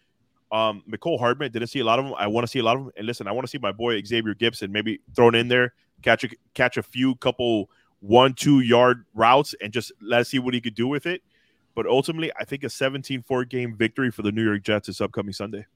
Um, 0.52 0.82
Mecole 0.90 1.20
Hardman 1.20 1.52
didn't 1.52 1.68
see 1.68 1.78
a 1.78 1.84
lot 1.84 2.00
of 2.00 2.06
them. 2.06 2.16
I 2.18 2.26
want 2.26 2.44
to 2.44 2.50
see 2.50 2.58
a 2.58 2.64
lot 2.64 2.76
of 2.76 2.86
them. 2.86 2.92
And 2.98 3.06
listen, 3.06 3.28
I 3.28 3.34
want 3.34 3.46
to 3.46 3.52
see 3.52 3.60
my 3.60 3.72
boy 3.72 4.02
Xavier 4.04 4.34
Gipson 4.34 4.72
maybe 4.72 5.00
thrown 5.16 5.36
in 5.36 5.48
there, 5.48 5.76
catch 6.02 6.24
a 6.24 6.30
catch 6.56 6.76
a 6.78 6.82
few 6.82 7.14
couple 7.18 7.70
one 8.00 8.34
two 8.34 8.62
yard 8.62 9.06
routes, 9.14 9.54
and 9.62 9.72
just 9.72 9.92
let's 10.02 10.32
see 10.32 10.40
what 10.40 10.56
he 10.56 10.60
could 10.60 10.74
do 10.74 10.88
with 10.88 11.06
it. 11.06 11.22
But 11.76 11.86
ultimately, 11.86 12.32
I 12.40 12.46
think 12.46 12.64
a 12.64 12.68
17-4 12.68 13.48
game 13.48 13.76
victory 13.76 14.10
for 14.10 14.24
the 14.24 14.32
New 14.32 14.44
York 14.44 14.64
Jets 14.64 14.88
this 14.88 15.02
upcoming 15.02 15.34
Sunday. 15.34 15.68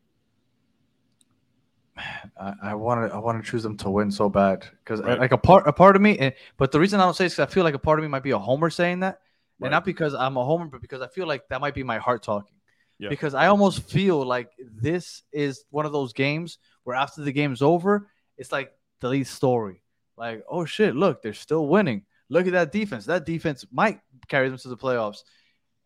I 2.64 2.76
want 2.76 3.10
to 3.10 3.16
I 3.16 3.20
want 3.20 3.44
to 3.44 3.50
choose 3.50 3.64
them 3.64 3.78
to 3.78 3.90
win 3.90 4.12
so 4.12 4.30
bad 4.30 4.66
because 4.84 5.02
Right. 5.02 5.20
like 5.20 5.32
a 5.32 5.38
part 5.38 5.68
a 5.68 5.74
part 5.74 5.96
of 5.96 6.02
me, 6.02 6.18
and, 6.18 6.34
but 6.58 6.72
the 6.72 6.80
reason 6.80 7.00
I 7.00 7.04
don't 7.04 7.16
say 7.16 7.26
it 7.26 7.34
is 7.34 7.40
I 7.40 7.46
feel 7.46 7.64
like 7.64 7.74
a 7.76 7.80
part 7.80 8.00
of 8.00 8.04
me 8.04 8.10
might 8.10 8.24
be 8.24 8.32
a 8.32 8.40
homer 8.40 8.70
saying 8.70 9.02
that, 9.02 9.20
Right. 9.60 9.68
and 9.68 9.72
not 9.72 9.86
because 9.86 10.14
I'm 10.14 10.38
a 10.38 10.44
homer, 10.46 10.66
but 10.66 10.82
because 10.82 11.02
I 11.02 11.08
feel 11.08 11.28
like 11.28 11.48
that 11.50 11.62
might 11.62 11.74
be 11.74 11.84
my 11.84 11.98
heart 11.98 12.24
talking. 12.24 12.56
Yeah. 13.00 13.10
Because 13.10 13.34
I 13.34 13.48
almost 13.48 13.84
feel 13.90 14.24
like 14.24 14.52
this 14.60 15.24
is 15.32 15.66
one 15.72 15.86
of 15.86 15.92
those 15.92 16.14
games 16.14 16.60
where 16.84 16.96
after 16.96 17.22
the 17.22 17.32
game's 17.32 17.62
over, 17.62 18.08
it's 18.38 18.52
like 18.52 18.72
the 19.00 19.10
lead 19.10 19.26
story. 19.28 19.82
Like, 20.18 20.44
oh 20.48 20.66
shit, 20.66 20.96
look, 20.96 21.22
they're 21.24 21.34
still 21.34 21.68
winning. 21.68 22.04
Look 22.30 22.46
at 22.46 22.54
that 22.54 22.72
defense. 22.72 23.06
That 23.06 23.26
defense 23.26 23.66
might 23.72 24.02
carry 24.28 24.50
them 24.50 24.58
to 24.60 24.68
the 24.70 24.78
playoffs. 24.78 25.24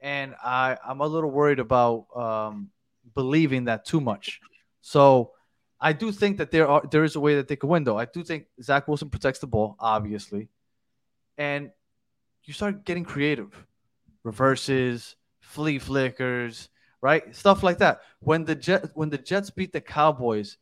And 0.02 0.36
I, 0.44 0.78
I'm 0.86 1.00
a 1.00 1.08
little 1.08 1.32
worried 1.32 1.60
about 1.60 2.06
um, 2.16 2.70
believing 3.14 3.66
that 3.66 3.86
too 3.86 4.02
much. 4.02 4.42
So 4.82 5.32
I 5.80 5.94
do 5.94 6.12
think 6.12 6.38
that 6.38 6.52
there 6.52 6.68
are 6.68 6.84
there 6.90 7.04
is 7.04 7.16
a 7.16 7.20
way 7.20 7.36
that 7.36 7.48
they 7.48 7.56
could 7.56 7.70
win, 7.70 7.84
though. 7.84 7.98
I 7.98 8.06
do 8.06 8.24
think 8.24 8.46
Zach 8.62 8.88
Wilson 8.88 9.10
protects 9.10 9.40
the 9.40 9.48
ball, 9.48 9.76
obviously, 9.80 10.50
and 11.38 11.72
you 12.44 12.54
start 12.54 12.86
getting 12.86 13.04
creative, 13.04 13.52
reverses, 14.24 15.16
flea 15.42 15.80
flickers, 15.80 16.70
right, 17.02 17.36
stuff 17.36 17.64
like 17.64 17.80
that. 17.80 18.02
When 18.20 18.46
the 18.46 18.56
Jet 18.56 18.92
when 18.94 19.10
the 19.10 19.18
Jets 19.18 19.50
beat 19.50 19.74
the 19.74 19.82
Cowboys 19.82 20.58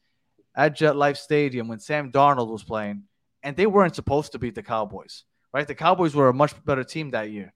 at 0.55 0.77
MetLife 0.77 1.17
Stadium 1.17 1.67
when 1.67 1.79
Sam 1.79 2.11
Darnold 2.11 2.51
was 2.51 2.63
playing, 2.63 3.03
and 3.43 3.55
they 3.55 3.65
weren't 3.65 3.95
supposed 3.95 4.31
to 4.31 4.39
beat 4.39 4.55
the 4.55 4.63
Cowboys, 4.63 5.25
right? 5.53 5.67
The 5.67 5.75
Cowboys 5.75 6.15
were 6.15 6.29
a 6.29 6.33
much 6.33 6.53
better 6.65 6.83
team 6.83 7.11
that 7.11 7.29
year, 7.29 7.53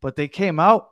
but 0.00 0.16
they 0.16 0.28
came 0.28 0.60
out 0.60 0.90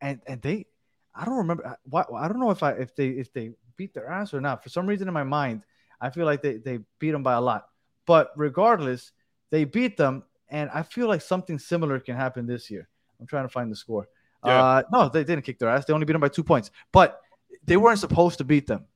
and 0.00 0.20
and 0.26 0.42
they 0.42 0.66
I 1.14 1.24
don't 1.24 1.38
remember 1.38 1.78
I 1.94 2.28
don't 2.28 2.40
know 2.40 2.50
if 2.50 2.62
I 2.62 2.72
if 2.72 2.94
they 2.94 3.08
if 3.08 3.32
they 3.32 3.52
beat 3.76 3.94
their 3.94 4.08
ass 4.08 4.34
or 4.34 4.40
not. 4.40 4.62
For 4.62 4.68
some 4.68 4.86
reason 4.86 5.08
in 5.08 5.14
my 5.14 5.24
mind, 5.24 5.62
I 6.00 6.10
feel 6.10 6.26
like 6.26 6.42
they, 6.42 6.56
they 6.56 6.80
beat 6.98 7.12
them 7.12 7.22
by 7.22 7.34
a 7.34 7.40
lot. 7.40 7.66
But 8.06 8.32
regardless, 8.36 9.12
they 9.50 9.64
beat 9.64 9.96
them, 9.96 10.24
and 10.48 10.70
I 10.72 10.82
feel 10.82 11.06
like 11.06 11.20
something 11.22 11.58
similar 11.58 12.00
can 12.00 12.16
happen 12.16 12.46
this 12.46 12.70
year. 12.70 12.88
I'm 13.20 13.26
trying 13.26 13.44
to 13.44 13.48
find 13.48 13.70
the 13.70 13.76
score. 13.76 14.08
Yeah. 14.44 14.62
Uh, 14.62 14.82
no, 14.92 15.08
they 15.08 15.22
didn't 15.22 15.44
kick 15.44 15.58
their 15.58 15.68
ass. 15.68 15.84
They 15.84 15.92
only 15.92 16.06
beat 16.06 16.14
them 16.14 16.20
by 16.20 16.28
two 16.28 16.42
points. 16.42 16.70
But 16.92 17.20
they 17.64 17.76
weren't 17.76 18.00
supposed 18.00 18.38
to 18.38 18.44
beat 18.44 18.66
them, 18.66 18.86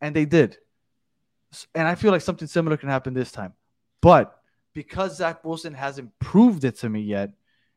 and 0.00 0.16
they 0.16 0.24
did. 0.24 0.56
And 1.74 1.86
I 1.86 1.94
feel 1.94 2.12
like 2.12 2.22
something 2.22 2.48
similar 2.48 2.76
can 2.76 2.88
happen 2.88 3.14
this 3.14 3.32
time. 3.32 3.52
But 4.00 4.40
because 4.72 5.16
Zach 5.16 5.44
Wilson 5.44 5.74
hasn't 5.74 6.18
proved 6.18 6.64
it 6.64 6.76
to 6.78 6.88
me 6.88 7.00
yet, 7.00 7.32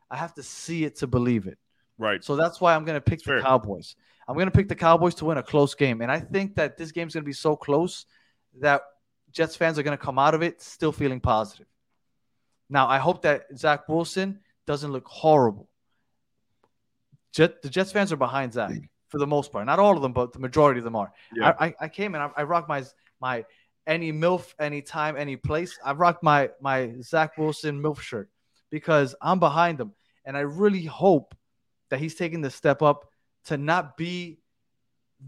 I 0.10 0.18
have 0.18 0.34
to 0.36 0.44
see 0.44 0.84
it 0.86 0.98
to 0.98 1.08
believe 1.08 1.48
it. 1.48 1.58
Right. 1.98 2.24
So 2.24 2.36
that's 2.36 2.62
why 2.62 2.76
I'm 2.76 2.86
going 2.86 2.98
to 2.98 3.02
pick 3.02 3.24
the 3.24 3.42
Cowboys. 3.42 3.96
I'm 4.28 4.36
going 4.36 4.48
to 4.48 4.52
pick 4.52 4.70
the 4.70 4.76
Cowboys 4.76 5.16
to 5.16 5.26
win 5.26 5.38
a 5.38 5.44
close 5.44 5.76
game. 5.76 6.02
And 6.02 6.12
I 6.12 6.20
think 6.20 6.56
that 6.56 6.78
this 6.78 6.92
game's 6.92 7.14
going 7.14 7.24
to 7.24 7.30
be 7.30 7.34
so 7.34 7.56
close 7.56 8.06
that 8.60 8.82
Jets 9.32 9.56
fans 9.56 9.80
are 9.80 9.84
going 9.84 9.98
to 9.98 10.04
come 10.04 10.20
out 10.20 10.34
of 10.34 10.42
it 10.42 10.62
still 10.62 10.92
feeling 10.92 11.20
positive. 11.20 11.68
Now, 12.70 12.88
I 12.88 13.00
hope 13.00 13.24
that 13.24 13.48
Zach 13.58 13.90
Wilson 13.90 14.40
doesn't 14.66 14.92
look 14.92 15.08
horrible. 15.08 15.68
Jet, 17.34 17.62
the 17.62 17.70
Jets 17.70 17.92
fans 17.92 18.12
are 18.12 18.18
behind 18.18 18.54
Zach 18.54 18.72
for 19.10 19.18
the 19.18 19.28
most 19.28 19.52
part. 19.52 19.66
Not 19.66 19.80
all 19.80 19.96
of 19.96 20.02
them, 20.02 20.14
but 20.14 20.34
the 20.34 20.40
majority 20.40 20.80
of 20.80 20.84
them 20.84 20.96
are. 20.96 21.12
Yeah. 21.34 21.54
I, 21.60 21.74
I, 21.80 21.88
came 21.88 22.16
and 22.16 22.24
I, 22.24 22.30
I 22.38 22.44
rocked 22.44 22.70
my 22.70 22.84
my 23.22 23.46
any 23.88 24.12
MILF, 24.14 24.54
anytime, 24.60 25.18
any 25.18 25.36
place. 25.36 25.78
I 25.84 25.94
rocked 25.94 26.24
my 26.24 26.50
my 26.62 26.94
Zach 27.02 27.38
Wilson 27.38 27.82
MILF 27.82 28.00
shirt 28.00 28.30
because 28.70 29.16
I'm 29.22 29.40
behind 29.40 29.80
him. 29.80 29.94
And 30.24 30.38
I 30.38 30.42
really 30.42 30.86
hope 30.86 31.36
that 31.90 32.00
he's 32.00 32.16
taking 32.16 32.42
the 32.42 32.52
step 32.52 32.82
up 32.82 33.11
to 33.46 33.58
not 33.58 33.98
be 33.98 34.40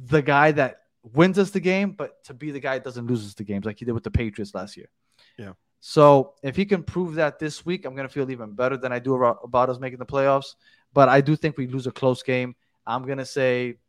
the 0.05 0.21
guy 0.21 0.51
that 0.51 0.81
wins 1.13 1.37
us 1.37 1.51
the 1.51 1.59
game, 1.59 1.91
but 1.91 2.23
to 2.25 2.33
be 2.33 2.51
the 2.51 2.59
guy 2.59 2.75
that 2.75 2.83
doesn't 2.83 3.07
lose 3.07 3.25
us 3.25 3.33
the 3.33 3.43
games 3.43 3.65
like 3.65 3.79
he 3.79 3.85
did 3.85 3.91
with 3.91 4.03
the 4.03 4.11
Patriots 4.11 4.53
last 4.53 4.77
year. 4.77 4.89
Yeah. 5.37 5.53
So 5.79 6.35
if 6.41 6.55
he 6.55 6.65
can 6.65 6.81
prove 6.83 7.15
that 7.15 7.39
this 7.39 7.65
week, 7.65 7.85
I'm 7.85 7.93
going 7.95 8.07
to 8.07 8.13
feel 8.13 8.31
even 8.31 8.53
better 8.53 8.77
than 8.77 8.93
I 8.93 8.99
do 8.99 9.15
about, 9.15 9.39
about 9.43 9.69
us 9.69 9.79
making 9.79 9.99
the 9.99 10.05
playoffs. 10.05 10.55
But 10.93 11.09
I 11.09 11.19
do 11.19 11.35
think 11.35 11.57
we 11.57 11.67
lose 11.67 11.87
a 11.87 11.91
close 11.91 12.23
game. 12.23 12.55
I'm 12.87 13.03
going 13.03 13.17
to 13.17 13.25
say 13.25 13.79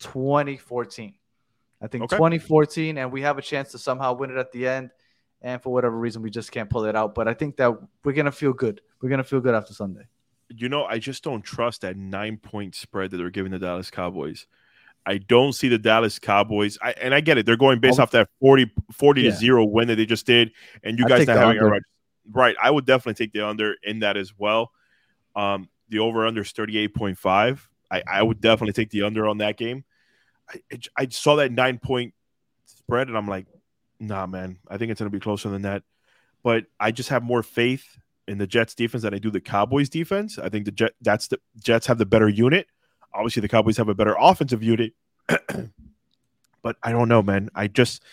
2014. 0.00 1.14
I 1.82 1.86
think 1.86 2.04
Okay. 2.04 2.16
2014, 2.16 2.98
and 2.98 3.12
we 3.12 3.22
have 3.22 3.38
a 3.38 3.42
chance 3.42 3.70
to 3.72 3.78
somehow 3.78 4.14
win 4.14 4.30
it 4.30 4.36
at 4.36 4.52
the 4.52 4.66
end. 4.66 4.90
And 5.42 5.62
for 5.62 5.72
whatever 5.72 5.96
reason, 5.96 6.22
we 6.22 6.30
just 6.30 6.52
can't 6.52 6.68
pull 6.68 6.84
it 6.84 6.96
out. 6.96 7.14
But 7.14 7.28
I 7.28 7.34
think 7.34 7.56
that 7.56 7.72
we're 8.04 8.12
going 8.12 8.26
to 8.26 8.32
feel 8.32 8.52
good. 8.52 8.80
We're 9.00 9.08
going 9.08 9.18
to 9.18 9.24
feel 9.24 9.40
good 9.40 9.54
after 9.54 9.72
Sunday. 9.72 10.08
You 10.54 10.68
know, 10.68 10.84
I 10.84 10.98
just 10.98 11.22
don't 11.22 11.42
trust 11.42 11.82
that 11.82 11.96
nine 11.96 12.36
point 12.36 12.74
spread 12.74 13.10
that 13.10 13.16
they're 13.16 13.30
giving 13.30 13.52
the 13.52 13.58
Dallas 13.58 13.90
Cowboys. 13.90 14.46
I 15.06 15.18
don't 15.18 15.52
see 15.54 15.68
the 15.68 15.78
Dallas 15.78 16.18
Cowboys, 16.18 16.76
I, 16.82 16.92
and 16.92 17.14
I 17.14 17.20
get 17.20 17.38
it. 17.38 17.46
They're 17.46 17.56
going 17.56 17.80
based 17.80 17.98
I'll- 17.98 18.02
off 18.04 18.10
that 18.10 18.28
40, 18.40 18.70
40 18.92 19.22
Yeah. 19.22 19.30
to 19.30 19.36
zero 19.36 19.64
win 19.64 19.88
that 19.88 19.96
they 19.96 20.06
just 20.06 20.26
did, 20.26 20.52
and 20.82 20.98
you 20.98 21.04
I'd 21.06 21.08
guys 21.08 21.26
not 21.26 21.36
having 21.36 21.48
under. 21.50 21.60
Aaron 21.62 21.72
Rodgers. 21.72 21.84
Right. 22.32 22.56
I 22.62 22.70
would 22.70 22.84
definitely 22.84 23.14
take 23.24 23.32
the 23.32 23.46
under 23.46 23.76
in 23.82 24.00
that 24.00 24.16
as 24.16 24.36
well. 24.38 24.72
Um, 25.34 25.68
the 25.88 26.00
over 26.00 26.26
under 26.26 26.42
is 26.42 26.52
38.5. 26.52 27.66
I, 27.90 28.02
I 28.06 28.22
would 28.22 28.40
definitely 28.40 28.72
take 28.74 28.90
the 28.90 29.02
under 29.02 29.26
on 29.26 29.38
that 29.38 29.56
game. 29.56 29.84
I, 30.48 30.60
I, 30.72 30.78
I 31.04 31.08
saw 31.08 31.36
that 31.36 31.50
nine 31.50 31.78
point 31.78 32.14
spread, 32.66 33.08
and 33.08 33.16
I'm 33.16 33.26
like, 33.26 33.46
nah, 33.98 34.26
man, 34.26 34.58
I 34.68 34.76
think 34.76 34.92
it's 34.92 35.00
going 35.00 35.10
to 35.10 35.16
be 35.16 35.20
closer 35.20 35.48
than 35.48 35.62
that. 35.62 35.82
But 36.42 36.66
I 36.78 36.90
just 36.92 37.08
have 37.08 37.22
more 37.22 37.42
faith 37.42 37.98
in 38.30 38.38
the 38.38 38.46
Jets 38.46 38.76
defense 38.76 39.02
than 39.02 39.12
I 39.12 39.18
do 39.18 39.30
the 39.30 39.40
Cowboys 39.40 39.88
defense. 39.88 40.38
I 40.38 40.48
think 40.48 40.64
the 40.64 40.70
Jet 40.70 40.92
that's 41.00 41.26
the 41.28 41.40
Jets 41.60 41.88
have 41.88 41.98
the 41.98 42.06
better 42.06 42.28
unit. 42.28 42.68
Obviously, 43.12 43.40
the 43.40 43.48
Cowboys 43.48 43.76
have 43.76 43.88
a 43.88 43.94
better 43.94 44.14
offensive 44.18 44.62
unit. 44.62 44.92
but 46.62 46.76
I 46.80 46.92
don't 46.92 47.08
know, 47.08 47.22
man. 47.22 47.50
I 47.56 47.66
just 47.66 48.04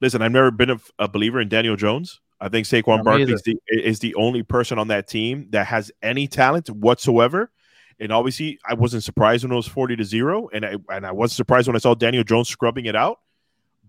listen. 0.00 0.22
I've 0.22 0.32
never 0.32 0.50
been 0.50 0.70
a, 0.70 0.78
a 0.98 1.08
believer 1.08 1.40
in 1.40 1.48
Daniel 1.48 1.76
Jones. 1.76 2.20
I 2.40 2.48
think 2.48 2.66
Saquon 2.66 2.98
Me 2.98 3.02
Barkley 3.04 3.32
is 3.32 3.42
the, 3.42 3.56
is 3.68 4.00
the 4.00 4.16
only 4.16 4.42
person 4.42 4.78
on 4.78 4.88
that 4.88 5.06
team 5.06 5.46
that 5.50 5.68
has 5.68 5.92
any 6.02 6.26
talent 6.26 6.68
whatsoever. 6.68 7.52
And 8.00 8.10
obviously, 8.10 8.58
I 8.68 8.74
wasn't 8.74 9.04
surprised 9.04 9.44
when 9.44 9.52
it 9.52 9.56
was 9.56 9.68
forty 9.68 9.94
to 9.94 10.04
zero, 10.04 10.48
and 10.52 10.66
I 10.66 10.76
and 10.88 11.06
I 11.06 11.12
wasn't 11.12 11.36
surprised 11.36 11.68
when 11.68 11.76
I 11.76 11.78
saw 11.78 11.94
Daniel 11.94 12.24
Jones 12.24 12.48
scrubbing 12.48 12.86
it 12.86 12.96
out. 12.96 13.20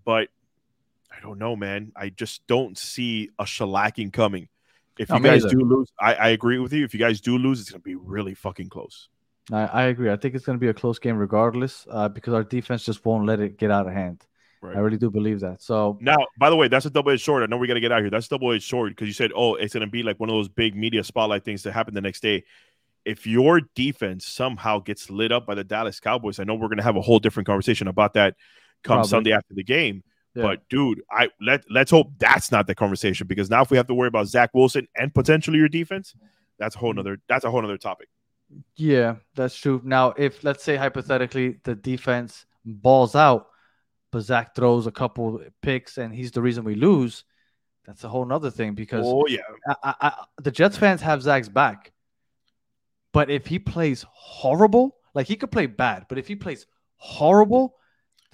But 0.06 0.30
I 1.12 1.19
don't 1.23 1.39
know, 1.39 1.56
man. 1.56 1.91
I 1.95 2.10
just 2.10 2.45
don't 2.45 2.78
see 2.78 3.32
a 3.39 3.45
shellacking 3.45 4.13
coming. 4.13 4.47
If 4.97 5.10
No, 5.10 5.17
you 5.17 5.23
guys 5.23 5.45
either. 5.45 5.55
do 5.55 5.65
lose, 5.65 5.91
I, 5.99 6.13
I 6.15 6.27
agree 6.29 6.60
with 6.60 6.73
you. 6.73 6.84
If 6.86 6.93
you 6.93 6.99
guys 6.99 7.19
do 7.21 7.38
lose, 7.38 7.60
it's 7.62 7.69
going 7.69 7.81
to 7.81 7.84
be 7.84 7.95
really 7.95 8.34
fucking 8.34 8.69
close. 8.69 9.10
I, 9.51 9.65
I 9.65 9.84
agree. 9.84 10.10
I 10.12 10.15
think 10.15 10.36
it's 10.36 10.45
going 10.45 10.58
to 10.58 10.62
be 10.62 10.69
a 10.69 10.73
close 10.73 10.99
game 10.99 11.17
regardless 11.17 11.86
uh, 11.89 12.10
because 12.10 12.34
our 12.34 12.43
defense 12.43 12.86
just 12.86 13.05
won't 13.05 13.25
let 13.25 13.39
it 13.39 13.58
get 13.58 13.71
out 13.71 13.88
of 13.88 13.93
hand. 13.93 14.25
Right. 14.62 14.75
I 14.75 14.79
really 14.79 14.97
do 14.97 15.12
believe 15.12 15.41
that. 15.41 15.62
So 15.62 15.99
Now, 16.01 16.15
by 16.39 16.49
the 16.49 16.55
way, 16.55 16.67
that's 16.67 16.86
a 16.86 16.89
double 16.89 17.12
edged 17.12 17.23
sword. 17.23 17.43
I 17.43 17.45
know 17.45 17.58
we 17.58 17.67
got 17.67 17.75
to 17.75 17.79
get 17.79 17.91
out 17.91 18.01
here. 18.01 18.10
That's 18.10 18.27
double 18.27 18.51
edged 18.53 18.67
sword 18.67 18.91
because 18.91 19.08
you 19.08 19.13
said, 19.13 19.31
oh, 19.36 19.55
it's 19.55 19.73
going 19.73 19.86
to 19.86 19.91
be 19.91 20.01
like 20.01 20.19
one 20.19 20.29
of 20.29 20.34
those 20.36 20.49
big 20.49 20.75
media 20.75 21.03
spotlight 21.03 21.43
things 21.45 21.62
that 21.63 21.73
happen 21.73 21.93
the 21.93 22.01
next 22.01 22.21
day. 22.21 22.43
if 23.05 23.27
your 23.27 23.62
defense 23.75 24.25
somehow 24.25 24.79
gets 24.79 25.10
lit 25.12 25.31
up 25.31 25.45
by 25.45 25.53
the 25.55 25.63
Dallas 25.63 25.99
Cowboys, 25.99 26.39
I 26.39 26.43
know 26.43 26.55
we're 26.55 26.67
going 26.67 26.77
to 26.77 26.84
have 26.84 26.95
a 26.95 27.01
whole 27.01 27.19
different 27.19 27.45
conversation 27.45 27.88
about 27.88 28.13
that 28.15 28.36
come 28.84 28.95
Probably. 28.95 29.10
Sunday 29.10 29.31
after 29.31 29.53
the 29.53 29.63
game. 29.63 30.03
Yeah. 30.36 30.43
But 30.43 30.67
dude, 30.69 31.02
I 31.10 31.30
let 31.39 31.63
let's 31.69 31.91
hope 31.91 32.12
that's 32.19 32.52
not 32.52 32.67
the 32.67 32.76
conversation 32.76 33.26
because 33.26 33.50
now 33.50 33.62
if 33.62 33.71
we 33.71 33.78
have 33.78 33.88
to 33.88 33.93
worry 33.93 34.10
about 34.10 34.28
Zach 34.28 34.52
Wilson 34.54 34.88
and 34.95 35.13
potentially 35.13 35.58
your 35.58 35.69
defense, 35.69 36.13
that's 36.60 36.76
a 36.76 36.80
whole 36.80 36.89
mm-hmm. 36.89 36.98
nother 36.98 37.17
that's 37.30 37.45
a 37.45 37.52
whole 37.52 37.62
nother 37.62 37.78
topic. 37.78 38.10
Yeah, 38.76 39.15
that's 39.34 39.56
true. 39.56 39.82
Now, 39.84 40.13
if 40.17 40.43
let's 40.43 40.63
say 40.63 40.76
hypothetically 40.76 41.60
the 41.63 41.74
defense 41.74 42.45
balls 42.65 43.15
out, 43.15 43.48
but 44.12 44.21
Zach 44.21 44.56
throws 44.56 44.88
a 44.88 44.91
couple 44.91 45.41
picks 45.62 45.98
and 45.98 46.13
he's 46.13 46.32
the 46.32 46.41
reason 46.41 46.65
we 46.65 46.76
lose, 46.76 47.24
that's 47.86 48.04
a 48.04 48.10
whole 48.10 48.26
nother 48.26 48.52
thing 48.52 48.74
because 48.74 49.06
Oh 49.08 49.26
yeah, 49.28 49.39
I, 49.67 49.76
I, 49.84 49.95
I, 50.02 50.13
the 50.41 50.52
Jets 50.52 50.78
fans 50.78 51.02
have 51.02 51.21
Zach's 51.21 51.50
back. 51.50 51.93
But 53.13 53.30
if 53.30 53.48
he 53.48 53.60
plays 53.60 54.06
horrible, 54.12 54.98
like 55.13 55.28
he 55.28 55.38
could 55.38 55.52
play 55.52 55.67
bad, 55.67 56.08
but 56.10 56.17
if 56.17 56.28
he 56.28 56.36
plays 56.36 56.67
horrible, 56.98 57.78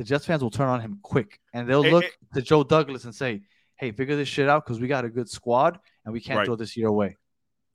the 0.02 0.06
Jets 0.06 0.26
fans 0.26 0.42
will 0.42 0.50
turn 0.50 0.68
on 0.68 0.82
him 0.82 0.98
quick 1.04 1.40
and 1.54 1.70
they'll 1.70 1.86
Eh, 1.86 1.92
look 1.92 2.04
eh. 2.06 2.10
to 2.34 2.42
Joe 2.42 2.64
Douglas 2.64 3.06
and 3.06 3.14
say, 3.14 3.44
"Hey, 3.76 3.92
figure 3.92 4.16
this 4.16 4.28
shit 4.28 4.50
out 4.50 4.66
because 4.66 4.80
we 4.80 4.88
got 4.88 5.06
a 5.06 5.10
good 5.10 5.30
squad 5.30 5.80
and 6.04 6.12
we 6.12 6.20
can't 6.20 6.38
Right. 6.38 6.46
throw 6.46 6.56
this 6.56 6.76
year 6.76 6.88
away." 6.88 7.18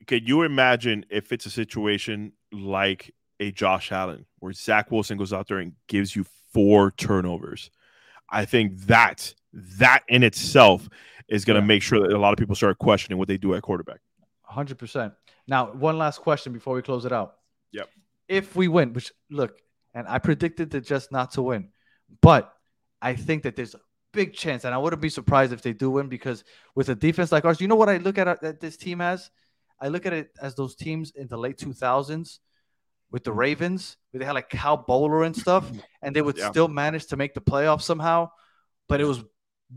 Can 0.08 0.26
you 0.26 0.42
imagine 0.42 1.06
if 1.08 1.30
it's 1.30 1.46
a 1.46 1.50
situation 1.50 2.32
like 2.52 3.14
a 3.38 3.52
Josh 3.52 3.92
Allen 3.92 4.26
where 4.40 4.52
Zach 4.52 4.90
Wilson 4.90 5.16
goes 5.16 5.32
out 5.32 5.46
there 5.46 5.58
and 5.58 5.74
gives 5.86 6.16
you 6.16 6.24
four 6.52 6.90
turnovers? 6.90 7.70
I 8.28 8.44
think 8.44 8.76
that 8.86 9.32
that 9.52 10.02
in 10.08 10.24
itself 10.24 10.88
is 11.28 11.44
going 11.44 11.54
to 11.54 11.60
Yeah. 11.60 11.66
make 11.68 11.82
sure 11.82 12.00
that 12.00 12.12
a 12.12 12.18
lot 12.18 12.32
of 12.32 12.38
people 12.40 12.56
start 12.56 12.78
questioning 12.78 13.18
what 13.18 13.28
they 13.28 13.38
do 13.38 13.54
at 13.54 13.62
quarterback. 13.62 14.00
Hundred 14.42 14.78
percent. 14.78 15.14
Now, 15.46 15.72
one 15.72 15.96
last 15.96 16.18
question 16.22 16.52
before 16.52 16.74
we 16.74 16.82
close 16.82 17.04
it 17.04 17.12
out. 17.12 17.36
Yep. 17.70 17.88
If 18.28 18.56
we 18.56 18.66
win, 18.66 18.92
which 18.92 19.12
look, 19.30 19.60
and 19.94 20.08
I 20.08 20.18
predicted 20.18 20.70
the 20.70 20.80
Jets 20.80 21.12
not 21.12 21.30
to 21.32 21.42
win, 21.42 21.70
but 22.20 22.52
I 23.02 23.14
think 23.14 23.42
that 23.44 23.56
there's 23.56 23.74
a 23.74 23.80
big 24.12 24.32
chance, 24.32 24.64
and 24.64 24.74
I 24.74 24.78
wouldn't 24.78 25.02
be 25.02 25.08
surprised 25.08 25.52
if 25.52 25.62
they 25.62 25.72
do 25.72 25.90
win 25.90 26.08
because 26.08 26.44
with 26.74 26.88
a 26.88 26.94
defense 26.94 27.32
like 27.32 27.44
ours, 27.44 27.60
you 27.60 27.68
know 27.68 27.76
what 27.76 27.88
I 27.88 27.98
look 27.98 28.18
at 28.18 28.28
uh, 28.28 28.36
at 28.42 28.60
this 28.60 28.76
team 28.76 29.00
as? 29.00 29.30
I 29.80 29.88
look 29.88 30.06
at 30.06 30.12
it 30.14 30.30
as 30.40 30.54
those 30.54 30.74
teams 30.74 31.12
in 31.14 31.26
the 31.28 31.36
late 31.36 31.58
2000s 31.58 32.38
with 33.10 33.24
the 33.24 33.32
Ravens, 33.32 33.98
where 34.10 34.18
they 34.20 34.24
had 34.24 34.32
like 34.34 34.48
Cal 34.48 34.76
Bowler 34.78 35.24
and 35.24 35.36
stuff, 35.36 35.70
and 36.02 36.16
they 36.16 36.22
would 36.22 36.38
Yeah. 36.38 36.50
still 36.50 36.68
manage 36.68 37.06
to 37.08 37.16
make 37.16 37.34
the 37.34 37.40
playoffs 37.42 37.82
somehow, 37.82 38.30
but 38.88 39.00
it 39.00 39.04
was 39.04 39.22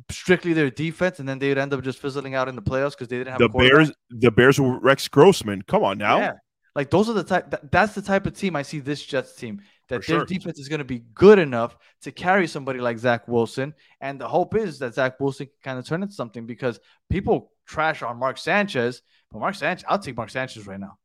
strictly 0.10 0.54
their 0.54 0.70
defense, 0.70 1.20
and 1.20 1.28
then 1.28 1.39
they 1.39 1.50
would 1.50 1.58
end 1.58 1.74
up 1.74 1.84
just 1.84 2.00
fizzling 2.00 2.36
out 2.36 2.48
in 2.48 2.56
the 2.56 2.62
playoffs 2.62 2.92
because 2.92 3.08
they 3.08 3.18
didn't 3.18 3.32
have 3.34 3.39
The. 3.39 3.50
Bears, 3.50 3.92
the 4.10 4.32
Bears 4.32 4.60
were 4.60 4.80
Rex 4.80 5.08
Grossman. 5.08 5.63
Come 5.63 5.84
on 5.84 5.98
now. 5.98 6.20
Yeah. 6.20 6.34
Like 6.76 6.92
those 6.92 7.10
are 7.10 7.13
the 7.13 7.24
type 7.24 7.50
that, 7.52 7.72
that's 7.72 7.94
the 7.94 8.02
type 8.02 8.26
of 8.26 8.38
team 8.38 8.56
I 8.56 8.62
see 8.62 8.80
this 8.80 9.04
Jets 9.04 9.36
team 9.36 9.62
that 9.89 10.04
For 10.04 10.12
their 10.12 10.19
sure. 10.21 10.25
defense 10.25 10.60
is 10.60 10.69
going 10.69 10.80
to 10.80 10.86
be 10.86 10.99
good 11.13 11.39
enough 11.39 11.75
to 12.04 12.12
carry 12.12 12.47
somebody 12.47 12.80
like 12.80 12.97
Zach 12.99 13.28
Wilson. 13.28 13.73
And 14.02 14.19
the 14.21 14.28
hope 14.28 14.56
is 14.56 14.80
that 14.80 14.93
Zach 14.95 15.19
Wilson 15.19 15.47
can 15.47 15.56
kind 15.63 15.80
of 15.80 15.86
turn 15.86 16.02
into 16.04 16.13
something 16.13 16.45
because 16.45 16.80
people 17.10 17.52
trash 17.67 18.02
on 18.04 18.17
Mark 18.17 18.38
Sanchez, 18.38 19.02
but 19.32 19.39
Mark 19.39 19.56
Sanchez, 19.56 19.86
I'll 19.88 19.99
take 19.99 20.15
Mark 20.17 20.30
Sanchez 20.30 20.65
right 20.65 20.80
now. 20.80 20.97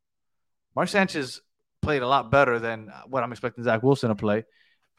Mark 0.75 0.87
Sanchez 0.89 1.41
played 1.81 2.01
a 2.01 2.07
lot 2.07 2.31
better 2.31 2.57
than 2.59 2.91
what 3.07 3.23
I'm 3.23 3.31
expecting 3.31 3.63
Zach 3.63 3.83
Wilson 3.83 4.09
to 4.09 4.15
play. 4.15 4.45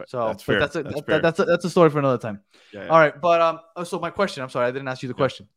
So 0.06 0.26
That's 0.28 0.42
fair. 0.42 0.60
that's 0.60 0.76
a, 0.76 0.82
That's 0.82 0.94
that- 0.96 1.06
fair. 1.06 1.20
that's 1.22 1.38
a, 1.38 1.44
that's 1.46 1.64
a 1.64 1.70
story 1.70 1.88
for 1.90 1.98
another 1.98 2.18
time. 2.18 2.40
Yeah, 2.72 2.84
yeah. 2.84 2.88
All 2.88 2.98
right, 2.98 3.18
but 3.20 3.40
um, 3.40 3.60
oh, 3.76 3.84
so 3.84 3.98
my 3.98 4.10
question. 4.10 4.42
I'm 4.42 4.50
sorry, 4.50 4.66
I 4.66 4.70
didn't 4.70 4.88
ask 4.88 5.02
you 5.02 5.08
the 5.08 5.14
question. 5.14 5.48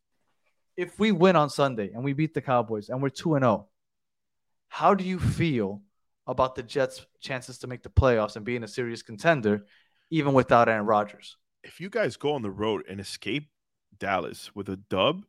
If 0.78 0.98
we 0.98 1.12
win 1.12 1.36
on 1.36 1.50
Sunday 1.50 1.92
and 1.94 2.04
we 2.06 2.14
beat 2.14 2.34
the 2.34 2.42
Cowboys 2.42 2.88
and 2.90 3.02
we're 3.02 3.10
two 3.10 3.36
and 3.36 3.44
zero, 3.44 3.68
how 4.70 4.94
do 4.94 5.04
you 5.04 5.20
feel 5.20 5.82
about 6.30 6.54
the 6.56 6.64
Jets' 6.64 7.06
chances 7.20 7.58
to 7.58 7.68
make 7.68 7.82
the 7.82 7.90
playoffs 7.90 8.36
and 8.36 8.46
being 8.46 8.64
a 8.64 8.68
serious 8.68 9.02
contender, 9.02 9.66
even 10.12 10.34
without 10.34 10.70
Aaron 10.70 10.86
Rodgers? 10.86 11.36
If 11.64 11.80
you 11.82 11.90
guys 11.90 12.16
go 12.18 12.34
on 12.34 12.44
the 12.44 12.52
road 12.52 12.84
and 12.88 13.00
escape 13.00 13.50
Dallas 13.98 14.56
with 14.56 14.70
a 14.70 14.78
dub, 14.78 15.26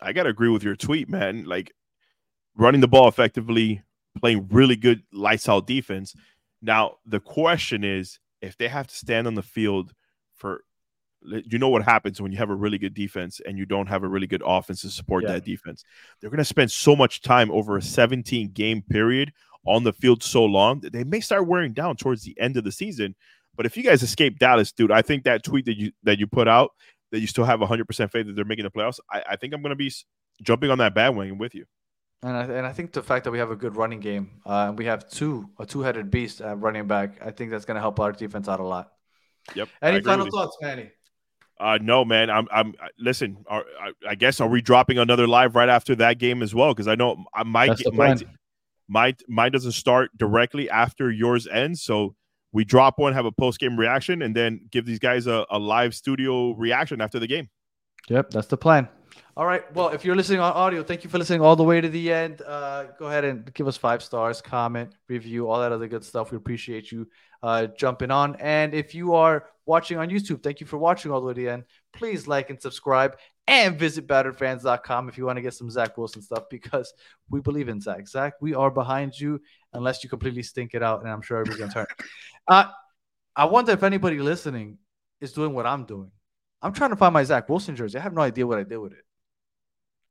I 0.00 0.12
got 0.12 0.22
to 0.22 0.28
agree 0.30 0.48
with 0.48 0.62
your 0.62 0.76
tweet, 0.76 1.08
man. 1.08 1.44
Like 1.44 1.72
running 2.56 2.80
the 2.80 2.88
ball 2.88 3.08
effectively, 3.08 3.82
playing 4.18 4.48
really 4.50 4.76
good 4.76 5.02
lights 5.12 5.48
out 5.48 5.66
defense. 5.66 6.14
Now, 6.62 6.96
the 7.04 7.20
question 7.20 7.82
is 7.84 8.20
if 8.40 8.56
they 8.56 8.68
have 8.68 8.86
to 8.86 8.94
stand 8.94 9.26
on 9.26 9.34
the 9.34 9.42
field 9.42 9.92
for 10.34 10.62
you 11.26 11.58
know 11.58 11.70
what 11.70 11.82
happens 11.82 12.20
when 12.20 12.32
you 12.32 12.38
have 12.38 12.50
a 12.50 12.54
really 12.54 12.76
good 12.76 12.92
defense 12.92 13.40
and 13.46 13.56
you 13.56 13.64
don't 13.64 13.86
have 13.86 14.02
a 14.02 14.08
really 14.08 14.26
good 14.26 14.42
offense 14.44 14.82
to 14.82 14.90
support 14.90 15.24
Yeah. 15.24 15.32
that 15.32 15.44
defense. 15.44 15.82
They're 16.20 16.28
to 16.28 16.44
spend 16.44 16.70
so 16.70 16.94
much 16.94 17.22
time 17.22 17.50
over 17.50 17.78
a 17.78 17.82
17 17.82 18.50
game 18.52 18.82
period 18.82 19.32
on 19.66 19.84
the 19.84 19.92
field 19.92 20.22
so 20.22 20.44
long 20.44 20.80
that 20.80 20.92
they 20.92 21.04
may 21.04 21.20
start 21.20 21.46
wearing 21.46 21.72
down 21.72 21.96
towards 21.96 22.22
the 22.22 22.38
end 22.38 22.56
of 22.56 22.64
the 22.64 22.72
season. 22.72 23.14
But 23.56 23.66
if 23.66 23.76
you 23.76 23.82
guys 23.82 24.02
escape 24.02 24.38
Dallas, 24.38 24.72
dude, 24.72 24.90
I 24.90 25.02
think 25.02 25.24
that 25.24 25.44
tweet 25.44 25.64
that 25.66 25.78
you 25.78 25.92
that 26.02 26.18
you 26.18 26.26
put 26.26 26.48
out 26.48 26.72
that 27.12 27.20
you 27.20 27.26
still 27.26 27.44
have 27.44 27.60
100% 27.60 28.10
faith 28.10 28.26
that 28.26 28.34
they're 28.34 28.44
making 28.44 28.64
the 28.64 28.70
playoffs, 28.70 28.98
I, 29.10 29.22
I 29.30 29.36
think 29.36 29.54
I'm 29.54 29.62
going 29.62 29.70
to 29.70 29.76
be 29.76 29.92
jumping 30.42 30.70
on 30.70 30.78
that 30.78 30.94
bandwagon 30.94 31.38
with 31.38 31.54
you. 31.54 31.64
And 32.24 32.36
I, 32.36 32.42
and 32.42 32.66
I 32.66 32.72
think 32.72 32.92
the 32.92 33.02
fact 33.02 33.24
that 33.24 33.30
we 33.30 33.38
have 33.38 33.50
a 33.50 33.56
good 33.56 33.76
running 33.76 34.00
game 34.00 34.40
uh, 34.46 34.66
and 34.68 34.78
we 34.78 34.86
have 34.86 35.08
two 35.08 35.50
a 35.58 35.66
two 35.66 35.80
headed 35.82 36.10
beast 36.10 36.40
at 36.40 36.58
running 36.60 36.86
back, 36.86 37.20
I 37.24 37.30
think 37.30 37.50
that's 37.50 37.64
going 37.64 37.76
to 37.76 37.80
help 37.80 38.00
our 38.00 38.12
defense 38.12 38.48
out 38.48 38.60
a 38.60 38.64
lot. 38.64 38.92
Yep. 39.54 39.68
Any 39.82 40.00
final 40.00 40.26
thoughts, 40.30 40.56
Manny? 40.60 40.90
Uh, 41.60 41.78
no, 41.80 42.04
man. 42.04 42.30
I'm. 42.30 42.48
I'm. 42.50 42.74
Listen. 42.98 43.44
Are, 43.46 43.64
I, 43.80 43.92
I 44.08 44.14
guess 44.14 44.40
are 44.40 44.48
we 44.48 44.60
dropping 44.60 44.98
another 44.98 45.28
live 45.28 45.54
right 45.54 45.68
after 45.68 45.94
that 45.96 46.18
game 46.18 46.42
as 46.42 46.54
well? 46.54 46.72
Because 46.72 46.88
I 46.88 46.94
know 46.94 47.24
I 47.32 47.44
might. 47.44 47.68
That's 47.68 47.84
the 47.84 47.92
My, 47.92 48.14
plan. 48.14 48.36
My 48.88 49.14
mine 49.28 49.52
doesn't 49.52 49.72
start 49.72 50.10
directly 50.16 50.68
after 50.68 51.10
yours 51.10 51.46
ends, 51.46 51.82
so 51.82 52.14
we 52.52 52.64
drop 52.64 52.98
one, 52.98 53.12
have 53.12 53.26
a 53.26 53.32
post 53.32 53.58
game 53.58 53.78
reaction, 53.78 54.22
and 54.22 54.34
then 54.34 54.60
give 54.70 54.86
these 54.86 54.98
guys 54.98 55.26
a, 55.26 55.44
a 55.50 55.58
live 55.58 55.94
studio 55.94 56.52
reaction 56.54 57.00
after 57.00 57.18
the 57.18 57.26
game. 57.26 57.48
Yep, 58.08 58.30
that's 58.30 58.46
the 58.46 58.56
plan. 58.56 58.88
All 59.36 59.46
right. 59.46 59.64
Well, 59.74 59.88
if 59.88 60.04
you're 60.04 60.14
listening 60.14 60.38
on 60.38 60.52
audio, 60.52 60.84
thank 60.84 61.02
you 61.02 61.10
for 61.10 61.18
listening 61.18 61.40
all 61.40 61.56
the 61.56 61.64
way 61.64 61.80
to 61.80 61.88
the 61.88 62.12
end. 62.12 62.40
Uh, 62.42 62.84
go 62.98 63.06
ahead 63.06 63.24
and 63.24 63.52
give 63.52 63.66
us 63.66 63.76
five 63.76 64.00
stars, 64.00 64.40
comment, 64.40 64.94
review, 65.08 65.48
all 65.48 65.60
that 65.60 65.72
other 65.72 65.88
good 65.88 66.04
stuff. 66.04 66.30
We 66.30 66.36
appreciate 66.36 66.92
you 66.92 67.08
uh, 67.42 67.66
jumping 67.66 68.12
on. 68.12 68.36
And 68.36 68.74
if 68.74 68.94
you 68.94 69.14
are 69.14 69.46
watching 69.66 69.98
on 69.98 70.08
YouTube, 70.08 70.42
thank 70.42 70.60
you 70.60 70.66
for 70.66 70.78
watching 70.78 71.10
all 71.10 71.20
the 71.20 71.26
way 71.26 71.34
to 71.34 71.40
the 71.40 71.48
end. 71.48 71.64
Please 71.92 72.28
like 72.28 72.50
and 72.50 72.62
subscribe 72.62 73.16
and 73.46 73.78
visit 73.78 74.06
batteredfans.com 74.06 75.08
if 75.08 75.18
you 75.18 75.26
want 75.26 75.36
to 75.36 75.42
get 75.42 75.54
some 75.54 75.70
Zach 75.70 75.96
Wilson 75.98 76.22
stuff 76.22 76.44
because 76.50 76.92
we 77.28 77.40
believe 77.40 77.68
in 77.68 77.80
Zach. 77.80 78.08
Zach, 78.08 78.34
we 78.40 78.54
are 78.54 78.70
behind 78.70 79.18
you 79.18 79.40
unless 79.72 80.02
you 80.02 80.10
completely 80.10 80.42
stink 80.42 80.74
it 80.74 80.82
out. 80.82 81.02
And 81.02 81.10
I'm 81.10 81.22
sure 81.22 81.38
everybody's 81.38 81.58
going 81.58 81.70
to 81.70 81.74
turn. 81.74 81.86
Uh, 82.46 82.66
I 83.34 83.46
wonder 83.46 83.72
if 83.72 83.82
anybody 83.82 84.18
listening 84.18 84.76
is 85.18 85.32
doing 85.32 85.54
what 85.54 85.64
I'm 85.64 85.86
doing. 85.86 86.10
I'm 86.60 86.74
trying 86.74 86.90
to 86.90 86.96
find 86.96 87.14
my 87.14 87.24
Zach 87.24 87.48
Wilson 87.48 87.74
jersey. 87.74 87.98
I 87.98 88.02
have 88.02 88.12
no 88.12 88.20
idea 88.20 88.46
what 88.46 88.58
I 88.58 88.64
did 88.64 88.76
with 88.76 88.92
it. 88.92 89.04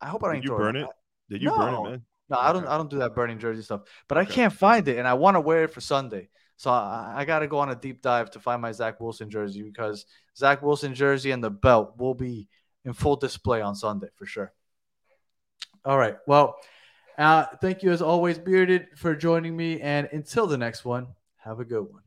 I 0.02 0.08
hope 0.08 0.24
I 0.24 0.30
Did 0.30 0.42
didn't 0.42 0.52
you 0.52 0.58
burn 0.58 0.76
it. 0.78 0.82
it? 0.82 0.90
Did 1.30 1.42
you 1.44 1.52
burn 1.52 1.74
it, 1.76 1.90
man? 1.90 2.02
No, 2.30 2.38
I 2.38 2.52
don't. 2.52 2.66
I 2.66 2.78
don't 2.78 2.90
do 2.90 2.98
that 3.00 3.14
burning 3.14 3.38
jersey 3.38 3.62
stuff. 3.62 3.82
But 4.08 4.18
I 4.18 4.26
can't 4.26 4.52
find 4.52 4.88
it, 4.88 4.98
and 4.98 5.08
I 5.08 5.14
want 5.14 5.36
to 5.36 5.42
wear 5.42 5.64
it 5.64 5.74
for 5.74 5.82
Sunday. 5.82 6.30
So 6.58 6.72
I, 6.72 7.14
I 7.18 7.26
got 7.26 7.40
to 7.40 7.48
go 7.48 7.60
on 7.60 7.70
a 7.70 7.76
deep 7.76 8.02
dive 8.02 8.32
to 8.32 8.40
find 8.40 8.62
my 8.62 8.72
Zach 8.72 9.00
Wilson 9.00 9.30
jersey 9.30 9.62
because 9.62 10.06
Zach 10.36 10.62
Wilson 10.62 10.96
jersey 10.96 11.32
and 11.32 11.44
the 11.44 11.50
belt 11.50 11.94
will 11.98 12.14
be 12.14 12.48
in 12.86 12.94
full 12.94 13.16
display 13.16 13.62
on 13.62 13.76
Sunday 13.76 14.08
for 14.16 14.26
sure. 14.26 14.52
All 15.86 15.98
right. 15.98 16.18
Well, 16.28 16.56
uh, 17.18 17.46
thank 17.62 17.84
you 17.84 17.92
as 17.92 18.02
always, 18.02 18.40
Bearded, 18.40 18.88
for 18.96 19.16
joining 19.16 19.56
me. 19.56 19.80
And 19.82 20.10
until 20.12 20.48
the 20.48 20.58
next 20.58 20.84
one, 20.84 21.08
have 21.38 21.60
a 21.60 21.66
good 21.66 21.84
one. 21.84 22.02